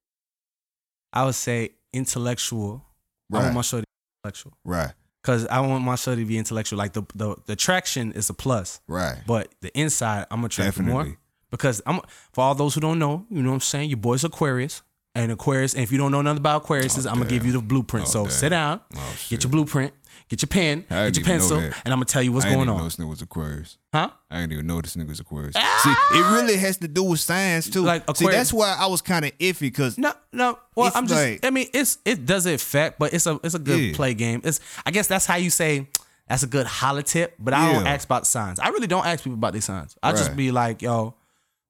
[1.13, 2.85] I would say intellectual.
[3.31, 3.43] I Right.
[3.43, 3.85] want my shorty
[4.25, 4.91] intellectual Right.
[5.21, 6.77] because I want my shorty to be intellectual.
[6.77, 9.17] Like the the the traction is a plus, Right.
[9.27, 11.17] but the inside I'm attracted more
[11.51, 12.01] because I'm
[12.33, 13.25] for all those who don't know.
[13.29, 13.89] You know what I'm saying?
[13.89, 14.81] Your boy's Aquarius.
[15.17, 17.61] And Aquarius, and if you don't know nothing about Aquarius, I'm gonna give you the
[17.61, 18.05] blueprint.
[18.07, 18.31] Oh, so damn.
[18.31, 19.93] sit down, Oh, get your blueprint,
[20.29, 22.65] get your pen, I get your pencil, and I'm gonna tell you what's I didn't
[22.65, 22.87] going even know on.
[22.87, 23.77] this nigga was Aquarius.
[23.93, 24.09] Huh?
[24.29, 25.55] I didn't even know this nigga was Aquarius.
[25.57, 25.81] Ah!
[26.11, 27.81] See, it really has to do with science too.
[27.83, 28.19] Like Aquarius.
[28.19, 30.57] See, that's why I was kind of iffy because No, no.
[30.75, 31.21] Well, I'm just.
[31.21, 33.95] like- I mean, it's it does affect, but it's a it's a good Yeah.
[33.95, 34.41] play game.
[34.43, 35.87] It's I guess that's how you say
[36.27, 37.35] that's a good holla tip.
[37.39, 38.59] But I don't ask about the signs.
[38.59, 39.95] I really don't ask people about their signs.
[40.01, 41.13] I just be like, yo,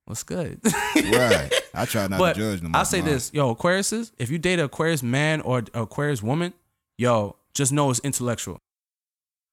[0.06, 0.60] what's good?
[0.96, 1.50] right.
[1.74, 2.72] I try not but to judge them.
[2.74, 4.12] I'll say this, yo, Aquariuses.
[4.18, 6.54] If you date an Aquarius man or Aquarius woman,
[6.98, 8.62] yo, just know it's intellectual,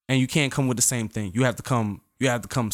[0.07, 1.31] and you can't come with the same thing.
[1.33, 2.01] You have to come.
[2.19, 2.69] You have to come.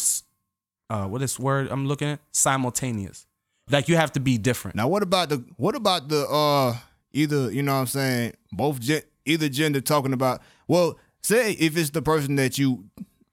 [0.90, 2.20] Uh, what is word I'm looking at?
[2.32, 3.26] Simultaneous.
[3.70, 4.76] Like you have to be different.
[4.76, 6.76] Now, what about the what about the uh
[7.12, 11.76] either you know what I'm saying both gen- either gender talking about well say if
[11.76, 12.84] it's the person that you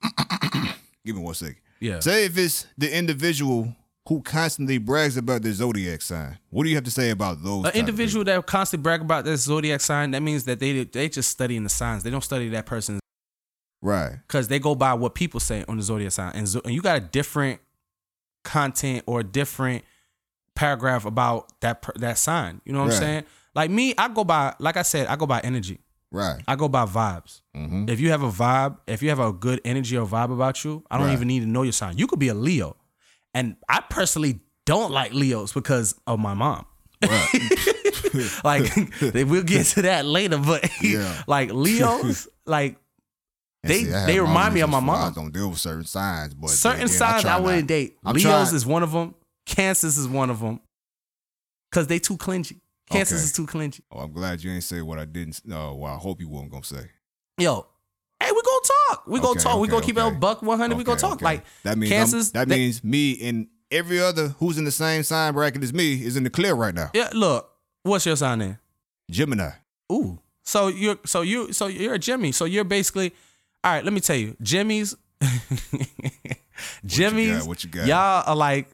[1.05, 1.99] give me one second Yeah.
[1.99, 3.75] say if it's the individual
[4.07, 7.65] who constantly brags about their zodiac sign what do you have to say about those
[7.65, 11.29] An individual that constantly brag about their zodiac sign, that means that they they just
[11.29, 12.03] studying the signs.
[12.03, 13.89] They don't study that person people?
[13.93, 16.31] right because they go by what people say on the zodiac sign.
[16.35, 17.59] And, and you got a different
[18.43, 19.83] content or a different
[20.55, 22.61] paragraph about that per- that sign.
[22.65, 22.95] You know what Right.
[22.95, 23.23] I'm saying?
[23.55, 25.79] Like me, I go by like I said, I go by energy.
[26.11, 27.41] right I go by vibes.
[27.55, 27.89] mm-hmm.
[27.89, 30.83] If you have a vibe, if you have a good energy or vibe about you,
[30.89, 31.13] I don't Right.
[31.13, 31.97] even need to know your sign.
[31.97, 32.77] You could be a Leo,
[33.37, 36.65] and I personally don't like Leos because of my mom.
[38.43, 38.63] like
[39.11, 41.21] we'll get to that later, but Yeah.
[41.27, 42.77] like Leos, like
[43.63, 45.13] And they- see, they remind me of my why I mom.
[45.13, 47.97] don't deal with certain signs but certain signs try I, wouldn't date.
[48.03, 49.13] I'm Leos trying- is one of them.
[49.45, 50.59] Cancers is one of them.
[51.71, 52.59] Cause they too clingy.
[52.89, 53.25] Cancers Okay.
[53.25, 53.83] is too clingy.
[53.91, 56.29] oh I'm glad you ain't say what I didn't uh, no well I hope you
[56.29, 56.89] weren't gonna say
[57.37, 57.67] Yo,
[58.21, 58.41] hey, we.
[59.07, 59.55] We gonna Okay, talk.
[59.59, 60.15] we okay, gonna keep it okay.
[60.17, 60.77] buck one hundred.
[60.77, 61.21] We gonna talk.
[61.21, 62.31] Like that means I'm- cancers.
[62.33, 66.03] that they- means me and every other who's in the same sign bracket as me
[66.03, 66.89] is in the clear right now.
[66.93, 67.49] Yeah, look.
[67.83, 68.59] What's your sign then?
[69.09, 69.51] Gemini.
[69.91, 70.19] Ooh.
[70.43, 72.31] So you're so you so you're a Jimmy.
[72.31, 73.13] So you're basically
[73.63, 74.35] all right, let me tell you.
[74.41, 74.95] Jimmy's
[76.85, 77.47] Jimmy's got?
[77.47, 77.87] What you got?
[77.87, 78.67] y'all are like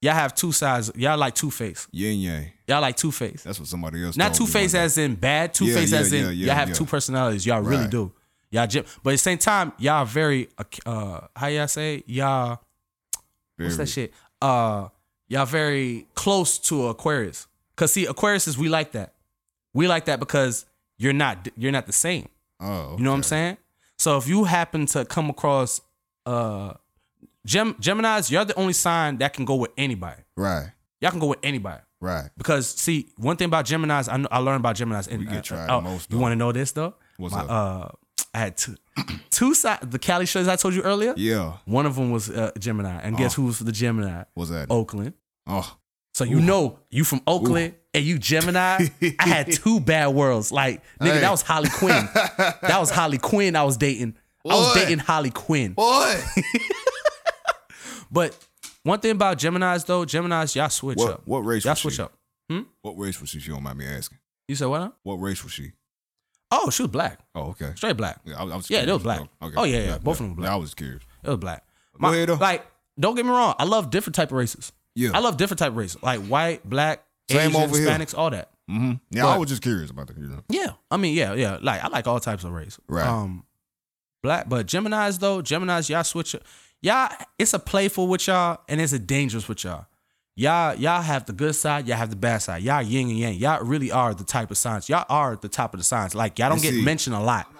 [0.00, 0.90] y'all have two sides.
[0.96, 1.86] Y'all like two face.
[1.92, 2.46] Yin yang.
[2.66, 3.42] Y'all like two face.
[3.42, 4.16] That's what somebody else.
[4.16, 6.54] Not two face as in bad, two Yeah, face yeah, as in yeah, yeah, y'all
[6.56, 6.74] have yeah.
[6.74, 7.46] two personalities.
[7.46, 7.90] Y'all really Right.
[7.90, 8.12] do.
[8.50, 10.48] Y'all Jim, but at the same time, y'all very
[10.86, 12.60] uh how y'all say y'all
[13.56, 14.12] what's that shit?
[14.40, 14.88] Uh
[15.28, 17.46] y'all very close to Aquarius.
[17.76, 19.12] Cause see, Aquarius is we like that.
[19.74, 20.64] We like that because
[20.96, 22.28] you're not you're not the same.
[22.60, 23.56] Oh, You know what I'm saying?
[23.98, 25.80] So if you happen to come across
[26.26, 26.74] uh
[27.44, 30.22] Gem Gemini's, you're the only sign that can go with anybody.
[30.36, 31.82] Right, Y'all can go with anybody.
[32.00, 32.30] right.
[32.36, 35.06] Because see, one thing about Gemini's, I, know, I learned about Gemini's.
[35.08, 36.94] And, We get uh, oh, most, You want to know this though?
[37.16, 37.50] What's My, up?
[37.50, 37.88] Uh,
[38.34, 38.76] I had two,
[39.30, 39.86] two sides.
[39.90, 41.14] The Cali shows I told you earlier.
[41.16, 41.54] Yeah.
[41.64, 43.42] One of them was uh, Gemini, and guess Oh.
[43.42, 44.24] who was the Gemini?
[44.36, 44.66] Was that?
[44.70, 45.14] Oakland.
[45.46, 45.76] Oh,
[46.14, 48.86] So you know you from Oakland and you Gemini.
[49.18, 50.52] I had two bad worlds.
[50.52, 51.20] Like nigga, Hey.
[51.20, 52.08] that was Harley Quinn.
[52.14, 53.56] that was Harley Quinn.
[53.56, 54.14] I was dating.
[54.48, 55.72] I was dating Harley Quinn.
[55.72, 56.14] boy.
[58.10, 58.36] But
[58.84, 61.22] one thing about Gemini's though, Gemini's y'all switch what up.
[61.26, 61.64] what race?
[61.64, 62.02] Y'all was switch she?
[62.02, 62.12] up.
[62.82, 63.38] What race was she?
[63.38, 64.18] If you don't mind me asking.
[64.46, 64.78] You said what?
[64.78, 64.92] Now?
[65.02, 65.72] What race was she?
[66.50, 67.72] Oh, she was black, Oh, okay.
[67.74, 68.20] straight black.
[68.24, 69.20] Yeah, I, was- I was Yeah, they curious, was black.
[69.42, 69.54] Okay.
[69.56, 70.50] Oh, yeah, yeah, both of them were black.
[70.52, 71.02] I was curious.
[71.22, 71.64] It was black.
[72.00, 72.34] Go ahead, though.
[72.34, 72.66] like,
[72.98, 73.54] don't get me wrong.
[73.58, 74.72] I love different type of races.
[74.94, 75.10] Yeah.
[75.14, 77.86] I love different type of races, like white, black, Same Asian, over here.
[77.88, 78.50] Hispanics, all that.
[78.68, 80.16] hmm Yeah, I was just curious about that.
[80.16, 80.42] You know.
[80.48, 81.58] Yeah, I mean, yeah, yeah.
[81.60, 82.78] Like I like all types of race.
[82.88, 83.06] Right.
[83.06, 83.44] Um,
[84.22, 86.34] black, but Gemini's though, Gemini's y'all switch.
[86.80, 89.86] Y'all, it's a playful with y'all, and it's a dangerous with y'all.
[90.38, 92.62] Y'all, y'all have the good side, y'all have the bad side.
[92.62, 93.34] Y'all yin and yang.
[93.34, 94.88] Y'all really are the type of signs.
[94.88, 96.14] Y'all are the top of the signs.
[96.14, 97.52] Like y'all don't You get see- mentioned a lot.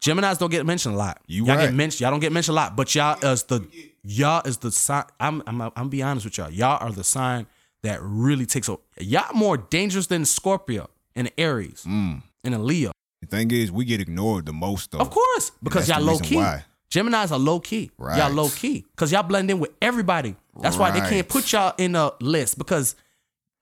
[0.00, 1.20] Gemini's don't get mentioned a lot.
[1.26, 1.66] You all right.
[1.66, 2.00] get mentioned.
[2.00, 3.66] Y'all don't get mentioned a lot, but y'all is the
[4.02, 5.04] y'all is the sign.
[5.20, 6.50] I'm I'm I'm gonna be honest with y'all.
[6.50, 7.46] Y'all are the sign
[7.82, 8.80] that really takes over.
[8.98, 12.22] Y'all more dangerous than Scorpio and Aries Mm.
[12.44, 12.92] and a Leo.
[13.20, 14.98] The thing is, we get ignored the most though.
[15.00, 16.36] Of course, because y'all low key.
[16.36, 16.64] why.
[16.90, 17.90] Gemini's are low key.
[17.98, 20.36] Y'all low key because y'all blend in with everybody.
[20.60, 22.94] That's why they can't put y'all in a list because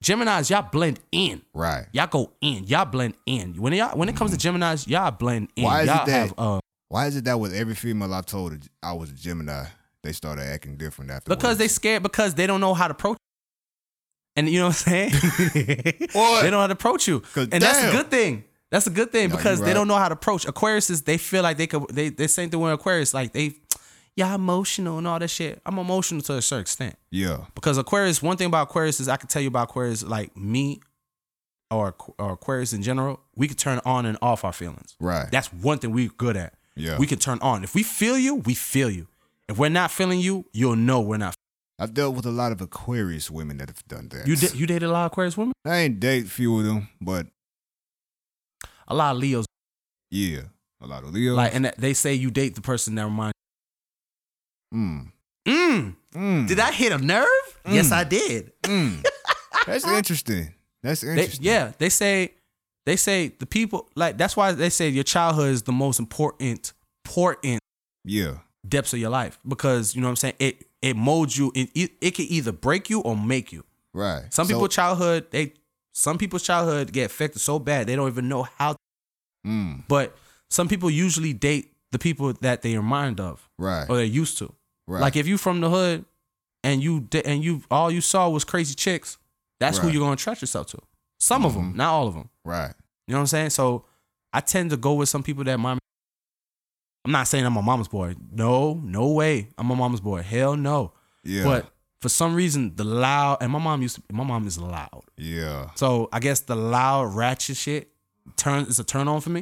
[0.03, 1.43] Gemini's y'all blend in.
[1.55, 1.87] Right.
[1.93, 2.65] Y'all go in.
[2.65, 3.55] Y'all blend in.
[3.55, 5.65] When y'all when it comes to Gemini's, y'all blend in.
[5.65, 5.73] Mm-hmm.
[5.73, 8.27] Why is it y'all that- have uh Why is it that with every female I've
[8.27, 9.65] told I was a Gemini,
[10.03, 11.31] they started acting different after?
[11.31, 13.17] because they scared because they don't know how to approach.
[14.37, 15.13] And you know what I'm saying?
[15.55, 18.45] They don't know how to approach you, And that's a good thing.
[18.71, 20.47] That's a good thing No, because you they don't know how to approach.
[20.47, 23.15] Aquariuses, they feel like they could they they same thing with Aquarius.
[23.15, 23.53] Like they
[24.17, 25.61] y'all emotional and all that shit.
[25.65, 26.97] I'm emotional to a certain extent.
[27.11, 30.37] yeah, Because Aquarius, one thing about Aquarius is I can tell you about Aquarius, like
[30.37, 30.81] me
[31.71, 34.97] or, or Aquarius in general, we can turn on and off our feelings.
[35.01, 35.29] right.
[35.31, 36.55] That's one thing we're good at.
[36.77, 36.99] Yeah.
[36.99, 37.63] We can turn on.
[37.65, 39.07] If we feel you, we feel you.
[39.49, 41.35] If we're not feeling you, you'll know we're not.
[41.79, 44.27] I've dealt with a lot of Aquarius women that have done that.
[44.27, 45.53] You did you dated a lot of Aquarius women?
[45.65, 47.27] I ain't date few of them, but
[48.89, 49.47] A lot of Leos.
[50.11, 50.43] yeah,
[50.81, 51.37] a lot of Leos.
[51.37, 53.35] Like and they say you date the person that reminds
[54.75, 55.11] mm,
[55.47, 57.27] Mm, mm, did I hit a nerve?
[57.69, 58.53] Yes, I did.
[58.63, 59.05] mm.
[59.67, 60.55] That's interesting.
[60.83, 61.45] That's They, interesting.
[61.45, 62.35] yeah, they say
[62.87, 66.73] they say the people like that's why they say your childhood is the most important
[67.07, 67.61] important
[68.05, 71.51] yeah, depths of your life because you know what I'm saying it it molds you
[71.55, 73.65] it it, it can either break you or make you.
[73.95, 74.25] right.
[74.33, 75.55] Some So- people childhood they
[75.95, 78.77] some people's childhood get affected so bad they don't even know how.
[79.47, 80.17] Mm, But
[80.51, 83.89] some people usually date the people that they remind of right.
[83.89, 84.53] or they're used to.
[84.89, 85.01] right.
[85.01, 86.05] Like if you from the hood
[86.65, 89.19] and you and you all you saw was crazy chicks,
[89.61, 90.79] that's who you're gonna trust yourself to.
[91.21, 92.29] Some of them, not all of them.
[92.45, 92.75] right.
[93.07, 93.51] You know what I'm saying?
[93.51, 93.85] So
[94.33, 95.77] I tend to go with some people that my.
[97.05, 98.15] I'm not saying I'm a mama's boy.
[98.33, 99.49] No, no way.
[99.59, 100.23] I'm a mama's boy.
[100.23, 100.93] Hell no.
[101.23, 101.45] Yeah.
[101.45, 101.74] But
[102.05, 104.03] for some reason, the loud and my mom used to.
[104.13, 105.05] My mom is loud.
[105.17, 105.71] yeah.
[105.75, 107.89] So I guess the loud ratchet shit
[108.37, 109.41] turn is a turn on for me.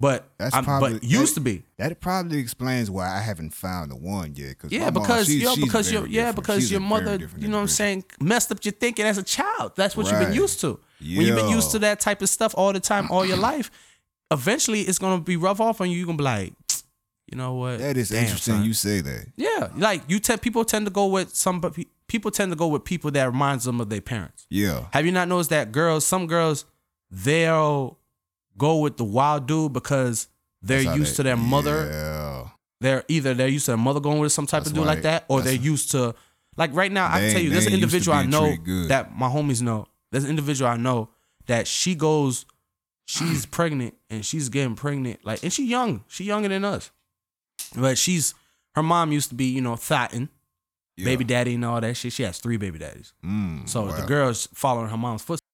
[0.00, 1.62] But That's I'm, probably- but used that- to be.
[1.78, 4.58] That probably explains why I haven't found the one yet.
[4.58, 7.18] Cause Yeah, my mom, because she's- yo, she's because your yeah, because She's your mother,
[7.38, 9.74] you know what I'm saying, messed up your thinking as a child.
[9.76, 10.80] That's what you've been used to.
[10.98, 13.70] When you've been used to that type of stuff all the time, all your life,
[14.32, 15.98] eventually it's gonna be rough off on you.
[15.98, 16.52] You're gonna be like,
[17.32, 17.78] you know what?
[17.78, 18.54] That is Damn, interesting.
[18.56, 18.64] son.
[18.64, 19.26] You say that.
[19.36, 21.74] yeah, like you tend people tend to go with some but
[22.06, 24.46] people tend to go with people that reminds them of their parents.
[24.50, 24.84] Yeah.
[24.92, 26.66] Have you not noticed that girls, some girls,
[27.10, 27.98] they'll
[28.58, 30.28] go with the wild dude because
[30.60, 32.48] they're That's used they- to their mother Yeah.
[32.80, 35.02] they're either they're used to their mother going with some type That's of dude like
[35.02, 36.14] that, or that's- they're used to
[36.56, 37.06] like right now.
[37.10, 39.28] I can tell you, they there's an ain't used to individual I know that my
[39.28, 39.86] homies know.
[40.10, 41.08] There's an individual I know
[41.46, 42.44] that she goes,
[43.06, 46.90] she's pregnant and she's getting pregnant, like, and she young, she younger than us,
[47.76, 48.34] but she's
[48.74, 50.28] her mom used to be, you know, thotting,
[50.96, 51.04] yeah.
[51.04, 52.12] baby daddy and all that shit.
[52.12, 55.46] She has three baby daddies, Mm, so the girl's following her mom's footsteps.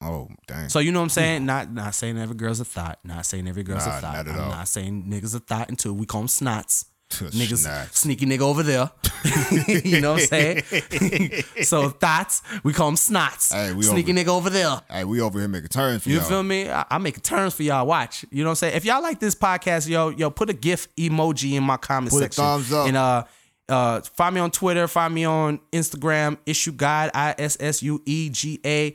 [0.00, 0.68] Oh, dang.
[0.68, 1.46] So you know what I'm saying?
[1.46, 2.98] Not not saying every girl's a thought.
[3.04, 4.12] Not saying every girl's Nah, a thought.
[4.14, 4.50] not at I'm all.
[4.50, 6.84] not saying niggas a thought until we call them snots.
[7.10, 8.90] Niggas, sneaky nigga over there.
[9.84, 11.42] you know what I'm saying?
[11.62, 13.52] so thoughts, we call them snots.
[13.52, 14.80] Hey, we sneaky over- nigga over there.
[14.90, 16.24] Hey, we over here making turns for You y'all.
[16.24, 16.68] feel me?
[16.70, 17.86] I, I make turns for y'all.
[17.86, 18.24] Watch.
[18.30, 18.76] You know what I'm saying?
[18.76, 22.18] If y'all like this podcast, yo, yo, put a GIF emoji in my comment Put
[22.18, 22.44] a section.
[22.44, 22.86] thumbs up.
[22.86, 23.24] And uh
[23.68, 28.02] uh find me on Twitter, find me on Instagram, Issue Gawd, I S S U
[28.06, 28.94] E G A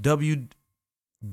[0.00, 0.46] W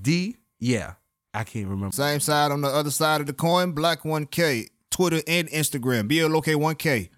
[0.01, 0.37] D.
[0.59, 0.93] Yeah.
[1.33, 1.93] I can't remember.
[1.95, 4.67] Same side on the other side of the coin, Black 1K,
[5.01, 7.09] Twitter and Instagram, BLOK1K,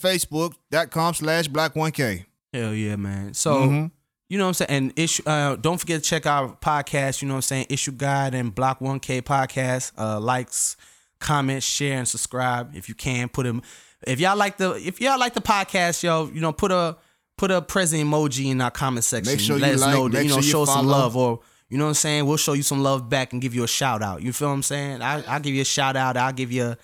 [0.00, 2.24] Facebook.com slash Black 1K.
[2.52, 3.34] Hell yeah, man.
[3.34, 3.90] So Mhm.
[4.28, 4.70] you know what I'm saying?
[4.70, 7.66] And issue uh don't forget to check our podcast, you know what I'm saying?
[7.70, 9.92] Issue Guide and Block 1K podcast.
[9.98, 10.76] Uh likes,
[11.18, 13.28] comment, share, and subscribe if you can.
[13.28, 13.62] Put them
[14.06, 16.96] if y'all like the if y'all like the podcast, yo, you know, put a
[17.38, 19.32] put a present emoji in our comment section.
[19.32, 21.16] Make sure Let you us like, know that you know, sure you show some love
[21.16, 22.26] or you know what I'm saying?
[22.26, 24.20] We'll show you some love back and give you a shout out.
[24.22, 25.00] You feel what I'm saying?
[25.00, 26.16] I I'll give you a shout out.
[26.18, 26.76] I'll give you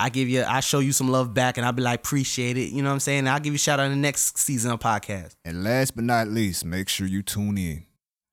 [0.00, 2.70] I give you I show you some love back and I'll be like, appreciate it.
[2.72, 3.28] You know what I'm saying?
[3.28, 5.36] I'll give you a shout out in the next season of podcast.
[5.44, 7.84] And last but not least, make sure you tune in.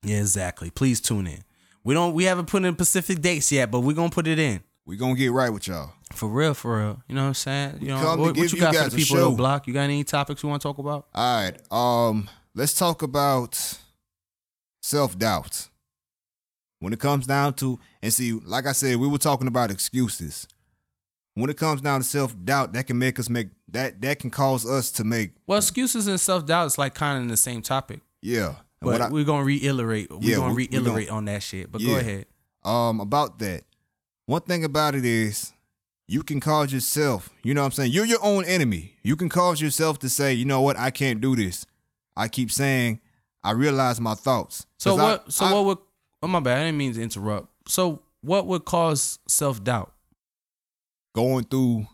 [0.04, 0.70] Yeah, exactly.
[0.70, 1.44] Please tune in.
[1.84, 2.14] We don't.
[2.14, 4.62] We haven't put in specific dates yet, but we're gonna put it in.
[4.86, 5.92] We gonna get right with y'all.
[6.14, 7.04] For real, for real.
[7.08, 7.80] You know what I'm saying?
[7.82, 9.68] You know what, what you you got for the people on block?
[9.68, 11.08] You got any topics you want to talk about?
[11.14, 11.58] All right.
[11.72, 13.80] Um, let's talk about
[14.82, 15.68] self doubt.
[16.80, 20.48] When it comes down to and see, like I said, we were talking about excuses.
[21.40, 24.30] When it comes down to self doubt, that can make us make that that can
[24.32, 27.38] cause us to make Well, excuses and self doubt is like kind of in the
[27.38, 28.56] same topic, yeah.
[28.82, 30.10] But what I- we're gonna reiterate.
[30.12, 31.72] We're Yeah, gonna we- reiterate on that shit.
[31.72, 32.26] But go ahead.
[32.66, 33.66] um about that.
[34.26, 35.54] One thing about it is
[36.08, 37.92] you can cause yourself, you know what I'm saying?
[37.92, 38.96] You're your own enemy.
[39.04, 41.66] You can cause yourself to say, you know what, I can't do this.
[42.16, 43.00] I keep saying,
[43.44, 44.66] I realize my thoughts.
[44.80, 45.34] So 'Cause I- what?
[45.34, 45.78] so I- what would?
[46.24, 46.58] Oh my bad.
[46.60, 47.48] I didn't mean to interrupt.
[47.70, 49.94] So what would cause self doubt?
[51.18, 51.88] Going through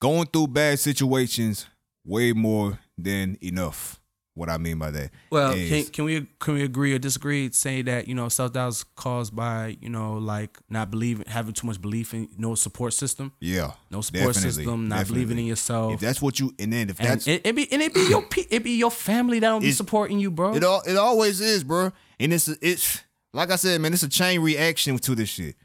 [0.00, 1.66] going through bad situations
[2.06, 4.00] way more than enough.
[4.36, 5.10] What I mean by that.
[5.30, 7.50] Well, is- can, can we can we agree or disagree?
[7.52, 11.54] Saying that you know self doubt is caused by you know like not believing, having
[11.54, 13.72] too much belief in no support system, yeah.
[13.90, 15.94] no support system, not believing in yourself.
[15.94, 18.06] If that's what you and then if and that's it, it be and it be
[18.08, 20.54] your it be your family that don't be supporting you, bro.
[20.54, 21.92] It all it always is, bro.
[22.18, 25.56] And it's it's like I said, man, it's a chain reaction to this shit.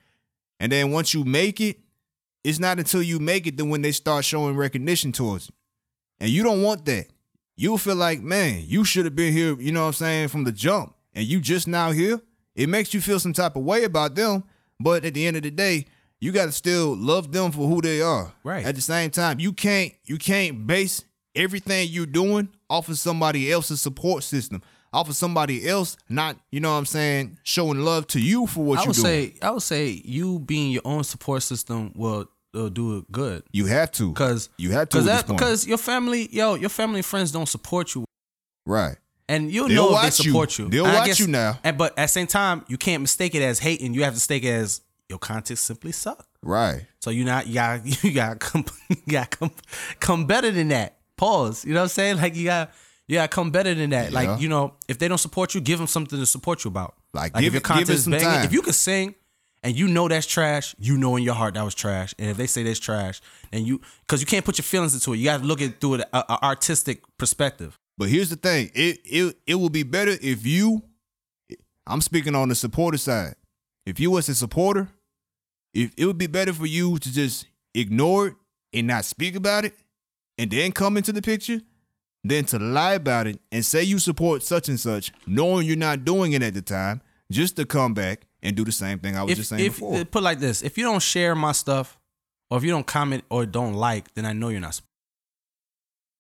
[0.60, 1.80] And then once you make it,
[2.44, 5.56] it's not until you make it that when they start showing recognition towards you.
[6.20, 7.08] And you don't want that.
[7.56, 10.46] You'll feel like, man, you should have been here, you know what I'm saying, from
[10.46, 10.96] the jump.
[11.14, 12.22] And you just now here.
[12.56, 14.44] It makes you feel some type of way about them.
[14.80, 15.86] But at the end of the day,
[16.20, 18.34] you gotta still love them for who they are.
[18.44, 18.66] Right.
[18.66, 21.04] At the same time, you can't you can't base
[21.36, 26.60] everything you're doing off of somebody else's support system, off of somebody else not, you
[26.60, 29.52] know what I'm saying, showing love to you for what I you're would say I
[29.52, 33.92] would say you being your own support system will will do it good you have
[33.92, 34.10] to.
[34.12, 37.46] because you have to because that because your family yo your family and friends don't
[37.48, 38.06] support you
[38.66, 38.98] right.
[39.28, 40.68] and you'll They'll know they support you.
[40.70, 41.60] They'll And I watch guess- you now.
[41.64, 43.94] And but at the same time, you can't mistake it as hating.
[43.94, 46.26] You have to mistake it as your content simply suck.
[46.42, 46.86] Right.
[47.02, 49.52] So you not you got you got come you got come
[50.00, 50.98] come better than that.
[51.18, 51.66] Pause.
[51.66, 52.18] You know what I'm saying?
[52.18, 52.72] Like you got
[53.10, 54.12] you got come better than that.
[54.12, 54.20] Yeah.
[54.20, 56.96] Like you know, if they don't support you, give them something to support you about.
[57.14, 58.46] Like, if give your it- give content is some banging, time.
[58.46, 59.16] if you can sing
[59.64, 62.14] and you know that's trash, you know in your heart that was trash.
[62.18, 63.20] And if they say that's trash,
[63.52, 65.70] and you because you can't put your feelings into it, you got to look at
[65.70, 67.76] it through an artistic perspective.
[67.98, 68.72] But here's the thing.
[68.74, 70.84] It it it will be better if you
[71.88, 73.36] I'm speaking on the supporter side.
[73.86, 74.88] If you was a supporter,
[75.74, 78.34] if it would be better for you to just ignore it
[78.72, 79.74] and not speak about it
[80.38, 81.62] and then come into the picture
[82.24, 86.06] than to lie about it and say you support such and such, knowing you're not
[86.06, 87.02] doing it at the time,
[87.32, 89.76] just to come back and do the same thing I was if, just saying if
[89.76, 89.98] before.
[89.98, 91.98] Uh, put like this, if you don't share my stuff,
[92.50, 94.82] or if you don't comment or don't like, then I know you're not.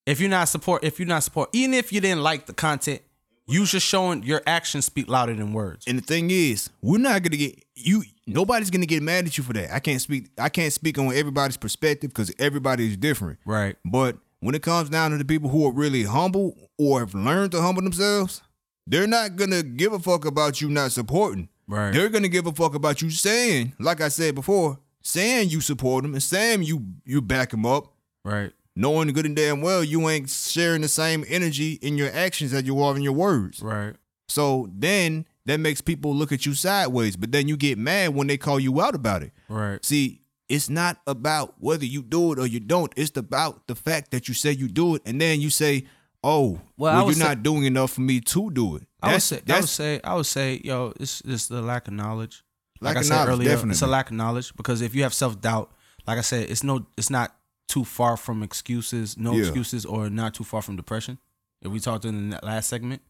[0.05, 3.01] If you're not support, if you're not support, even if you didn't like the content,
[3.47, 5.85] you just showing your actions speak louder than words.
[5.88, 8.03] And the thing is, we're not gonna get you.
[8.27, 9.73] Nobody's gonna get mad at you for that.
[9.73, 10.29] I can't speak.
[10.38, 13.39] I can't speak on everybody's perspective because everybody is different.
[13.45, 13.75] Right.
[13.83, 17.52] But when it comes down to the people who are really humble or have learned
[17.52, 18.41] to humble themselves,
[18.88, 21.49] they're not gonna give a fuck about you not supporting.
[21.67, 21.91] Right.
[21.91, 26.04] They're gonna give a fuck about you saying, like I said before, saying you support
[26.04, 27.93] them and saying you you back them up,
[28.25, 28.52] Right.
[28.75, 32.65] knowing good and damn well you ain't sharing the same energy in your actions that
[32.65, 33.62] you are in your words.
[33.62, 33.95] Right.
[34.28, 38.28] So then that makes people look at you sideways, but then you get mad when
[38.28, 39.32] they call you out about it.
[39.47, 39.84] Right.
[39.84, 42.91] See, it's not about whether you do it or you don't.
[42.97, 45.85] It's about the fact that you say you do it, and then you say,
[46.23, 49.13] "Oh, Well, well, you're say- not doing enough for me to do it." I would
[49.13, 49.41] That's say.
[49.47, 50.01] I would say.
[50.03, 50.62] I would say.
[50.63, 52.43] Yo, it's it's the lack of knowledge.
[52.81, 55.03] Lack like I of said knowledge, earlier, it's a lack of knowledge because if you
[55.03, 55.71] have self doubt,
[56.07, 57.35] like I said, it's no, it's not
[57.67, 59.41] too far from excuses, no Yeah.
[59.43, 61.19] excuses, or not too far from depression.
[61.62, 63.01] If we talked in the last segment,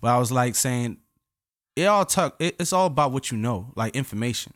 [0.00, 0.98] but I was like saying,
[1.74, 2.36] it all talk.
[2.38, 4.52] It, it's all about what you know, like information.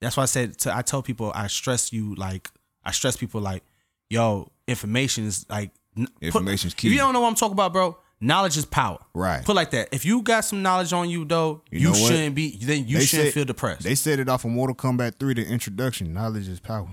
[0.00, 2.50] That's why I said to, I tell people I stress you like
[2.84, 3.62] I stress people like,
[4.10, 6.44] yo, information is like n- put-
[6.76, 6.88] key.
[6.88, 8.98] If you don't know what I'm talking about, bro, knowledge is power.
[9.14, 9.44] Right.
[9.44, 9.88] Put like that.
[9.92, 12.56] If you got some knowledge on you though, You you, know shouldn't be.
[12.62, 13.82] Then you They shouldn't said- feel depressed.
[13.82, 16.12] They said it off of Mortal Kombat 3, the introduction.
[16.12, 16.88] Knowledge is power.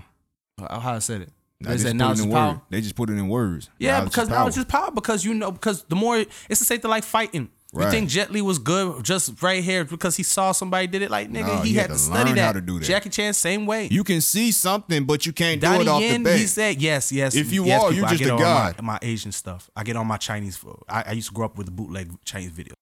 [0.58, 1.32] How I said it.
[1.60, 2.48] Now, They just said put it knowledge is in power.
[2.52, 2.60] words.
[2.70, 3.70] They just put it in words.
[3.78, 4.90] Yeah, Knowledge because is knowledge is power.
[4.90, 7.48] Because you know, because the more it's the same thing like fighting.
[7.76, 11.10] You think Jet Li was good just right here because he saw somebody did it?
[11.10, 12.40] Like nigga, No, he, he had, had to to study that.
[12.44, 12.84] how to do that.
[12.84, 13.88] Jackie Chan, same way.
[13.90, 16.38] You can see something, but you can't do Donnie it off Yen, the bat.
[16.38, 17.34] he said yes, yes.
[17.34, 18.80] If you yes, are, people, you're just a god.
[18.82, 19.68] My, my Asian stuff.
[19.74, 20.62] I get on my Chinese.
[20.88, 22.74] I, I used to grow up with the bootleg Chinese video.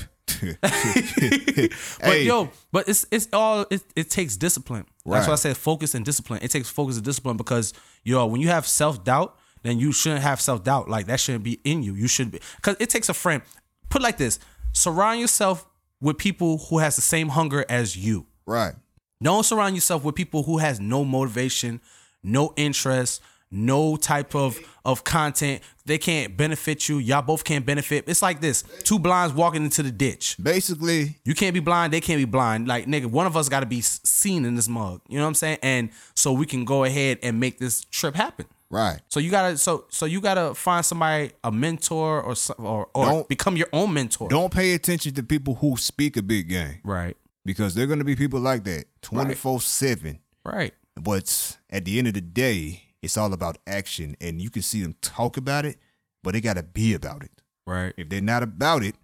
[0.40, 2.22] But Hey.
[2.24, 4.86] yo, but it's it's all it, it takes discipline.
[5.04, 5.38] That's why I Right.
[5.38, 6.40] said focus and discipline.
[6.42, 7.72] It takes focus and discipline because
[8.04, 10.88] yo, when you have self doubt, then you shouldn't have self doubt.
[10.88, 11.94] Like that shouldn't be in you.
[11.94, 13.42] You should be because it takes a friend.
[13.90, 14.38] Put it like this:
[14.72, 15.66] surround yourself
[16.00, 18.26] with people who has the same hunger as you.
[18.46, 18.74] Right.
[19.22, 21.80] Don't surround yourself with people who has no motivation,
[22.22, 23.20] no interest,
[23.50, 25.62] no type of of content.
[25.84, 26.98] They can't benefit you.
[26.98, 28.04] Y'all both can't benefit.
[28.06, 30.36] It's like this: two blinds walking into the ditch.
[30.42, 31.92] Basically, You can't be blind.
[31.92, 32.66] They can't be blind.
[32.68, 35.02] Like nigga, one of us got to be seen in this mug.
[35.08, 35.58] You know what I'm saying?
[35.62, 38.46] And so we can go ahead and make this trip happen.
[38.70, 39.00] Right.
[39.08, 43.28] So you gotta so so you gotta find somebody a mentor or or or Don't-
[43.28, 44.28] become your own mentor.
[44.28, 47.16] Don't pay attention to people who speak a big game Right.
[47.44, 50.18] because they're going to be people like that 24 7.
[50.44, 50.72] Right.
[51.00, 54.16] But at the end of the day, it's all about action.
[54.20, 55.78] And you can see them talk about it,
[56.22, 57.30] but they got to be about it.
[57.66, 57.94] Right.
[57.96, 58.94] If they're not about it,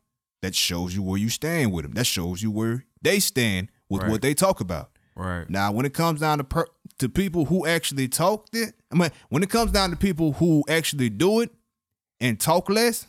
[0.43, 1.95] that shows you where you stand with them.
[1.95, 4.11] That shows you where they stand with Right.
[4.11, 4.91] what they talk about.
[5.15, 5.49] Right.
[5.49, 6.67] Now, when it comes down to per-
[6.99, 10.65] to people who actually talk it, I mean, when it comes down to people who
[10.69, 11.51] actually do it
[12.21, 13.07] and talk less,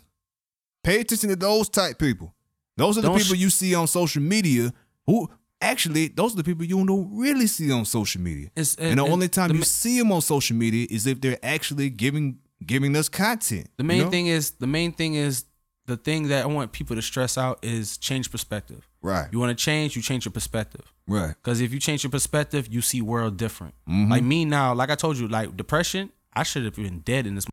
[0.83, 2.33] pay attention to those type people.
[2.75, 4.73] Those are the Don't people sh- you see on social media.
[5.07, 5.29] Who
[5.61, 8.47] actually, those are the people you don't really see on social media.
[8.55, 11.07] It's- and the and- only time the you ma- see them on social media is
[11.07, 13.69] if they're actually giving giving us content.
[13.77, 14.09] The you main know?
[14.09, 15.45] thing is the main thing is
[15.87, 18.87] the thing that I want people to stress out is change perspective.
[19.01, 20.93] right, You want to change, you change your perspective.
[21.07, 23.73] right, Because if you change your perspective, you see world different.
[23.89, 24.11] Mm-hmm.
[24.11, 27.35] Like me now, like I told you, like depression, I should have been dead in
[27.35, 27.45] this.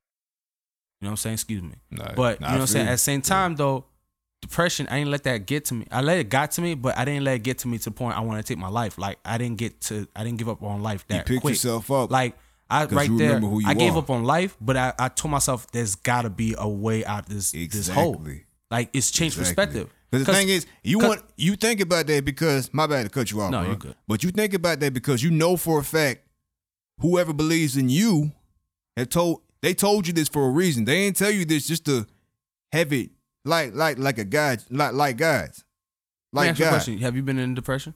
[1.01, 1.35] You know what I'm saying?
[1.35, 1.75] Excuse me.
[1.91, 2.89] Nah, but you know what I'm saying?
[2.89, 3.85] At the same time though,
[4.43, 5.87] depression, I didn't let that get to me.
[5.91, 7.85] I let it got to me, but I didn't let it get to me to
[7.85, 8.99] the point I want to take my life.
[8.99, 11.53] Like I didn't get to, I didn't give up on life You that picked quick.
[11.55, 12.11] yourself up.
[12.11, 12.37] Like
[12.83, 14.93] I 'Cause right you there, remember who you I gave up on life, but I,
[14.99, 18.21] I told myself there's got to be a way out this this hole.
[18.71, 19.89] Like it's changed perspective.
[20.11, 23.09] Because the thing is, you 'cause- want you think about that because my bad to
[23.11, 23.51] cut you off.
[23.51, 23.67] No, bro.
[23.69, 23.95] you're good.
[24.09, 26.21] But you think about that because you know for a fact,
[27.01, 28.33] whoever believes in you,
[28.97, 30.85] have told they told you this for a reason.
[30.85, 32.07] They ain't tell you this just to
[32.73, 33.11] have it
[33.45, 35.65] like like like a guy like like guys.
[36.33, 36.69] Like ask God.
[36.71, 36.99] question.
[36.99, 37.95] Have you been in depression?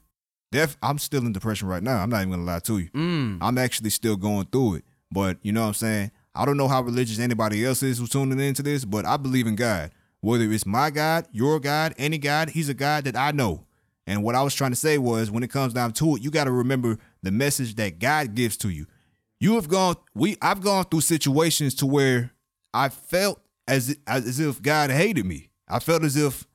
[0.50, 1.98] Def, I'm still in depression right now.
[1.98, 2.90] I'm not even gonna lie to you.
[2.90, 3.38] Mm.
[3.40, 4.84] I'm actually still going through it.
[5.10, 6.10] But you know what I'm saying?
[6.34, 9.46] I don't know how religious anybody else is who's tuning into this, but I believe
[9.46, 9.90] in God.
[10.20, 13.66] Whether it's my God, your God, any God, He's a God that I know.
[14.06, 16.30] And what I was trying to say was when it comes down to it, you
[16.30, 18.86] got to remember the message that God gives to you.
[19.40, 22.32] You have gone we I've gone through situations to where
[22.72, 25.50] I felt as as if God hated me.
[25.68, 26.46] I felt as if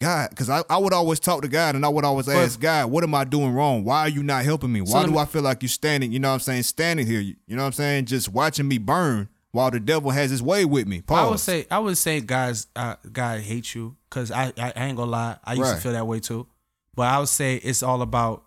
[0.00, 2.90] God, because I, I would always talk to God and I would always ask God,
[2.90, 3.82] what am I doing wrong?
[3.82, 4.82] Why are you not helping me?
[4.82, 7.34] Why do I feel like you're standing, you know what I'm saying, standing here, you
[7.48, 10.86] know what I'm saying, just watching me burn while the devil has his way with
[10.86, 11.00] me.
[11.00, 11.18] Pause.
[11.18, 14.84] I would say I would say guys uh, God hates you because I, I I
[14.84, 15.76] ain't gonna lie I used Right.
[15.76, 16.46] to feel that way too,
[16.94, 18.44] but I would say it's all about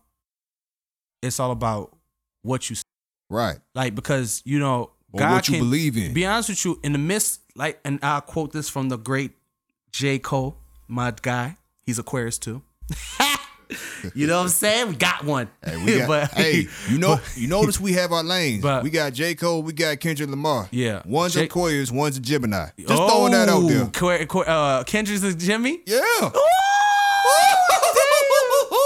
[1.23, 1.97] it's all about
[2.43, 2.83] what you s-
[3.29, 3.57] right.
[3.73, 6.13] like because you know Or God what you can believe in.
[6.13, 9.31] be honest with you in the midst like and I'll quote this from the great
[9.91, 10.57] J Cole
[10.89, 12.61] my guy he's Aquarius too.
[14.15, 14.89] you know what I'm saying?
[14.89, 15.47] We got one.
[15.63, 18.61] Hey, we got, But- hey, you know, you notice we have our lanes.
[18.69, 19.35] But- we got J.
[19.35, 20.67] Cole, we got Kendrick Lamar.
[20.71, 21.01] Yeah.
[21.05, 22.69] One's J- Aquarius, one's a Gemini.
[22.77, 23.83] Just throwing that out there.
[23.83, 25.81] Oh, Qu- Qu- uh, Kendrick's and Jimmy.
[25.85, 26.01] Yeah.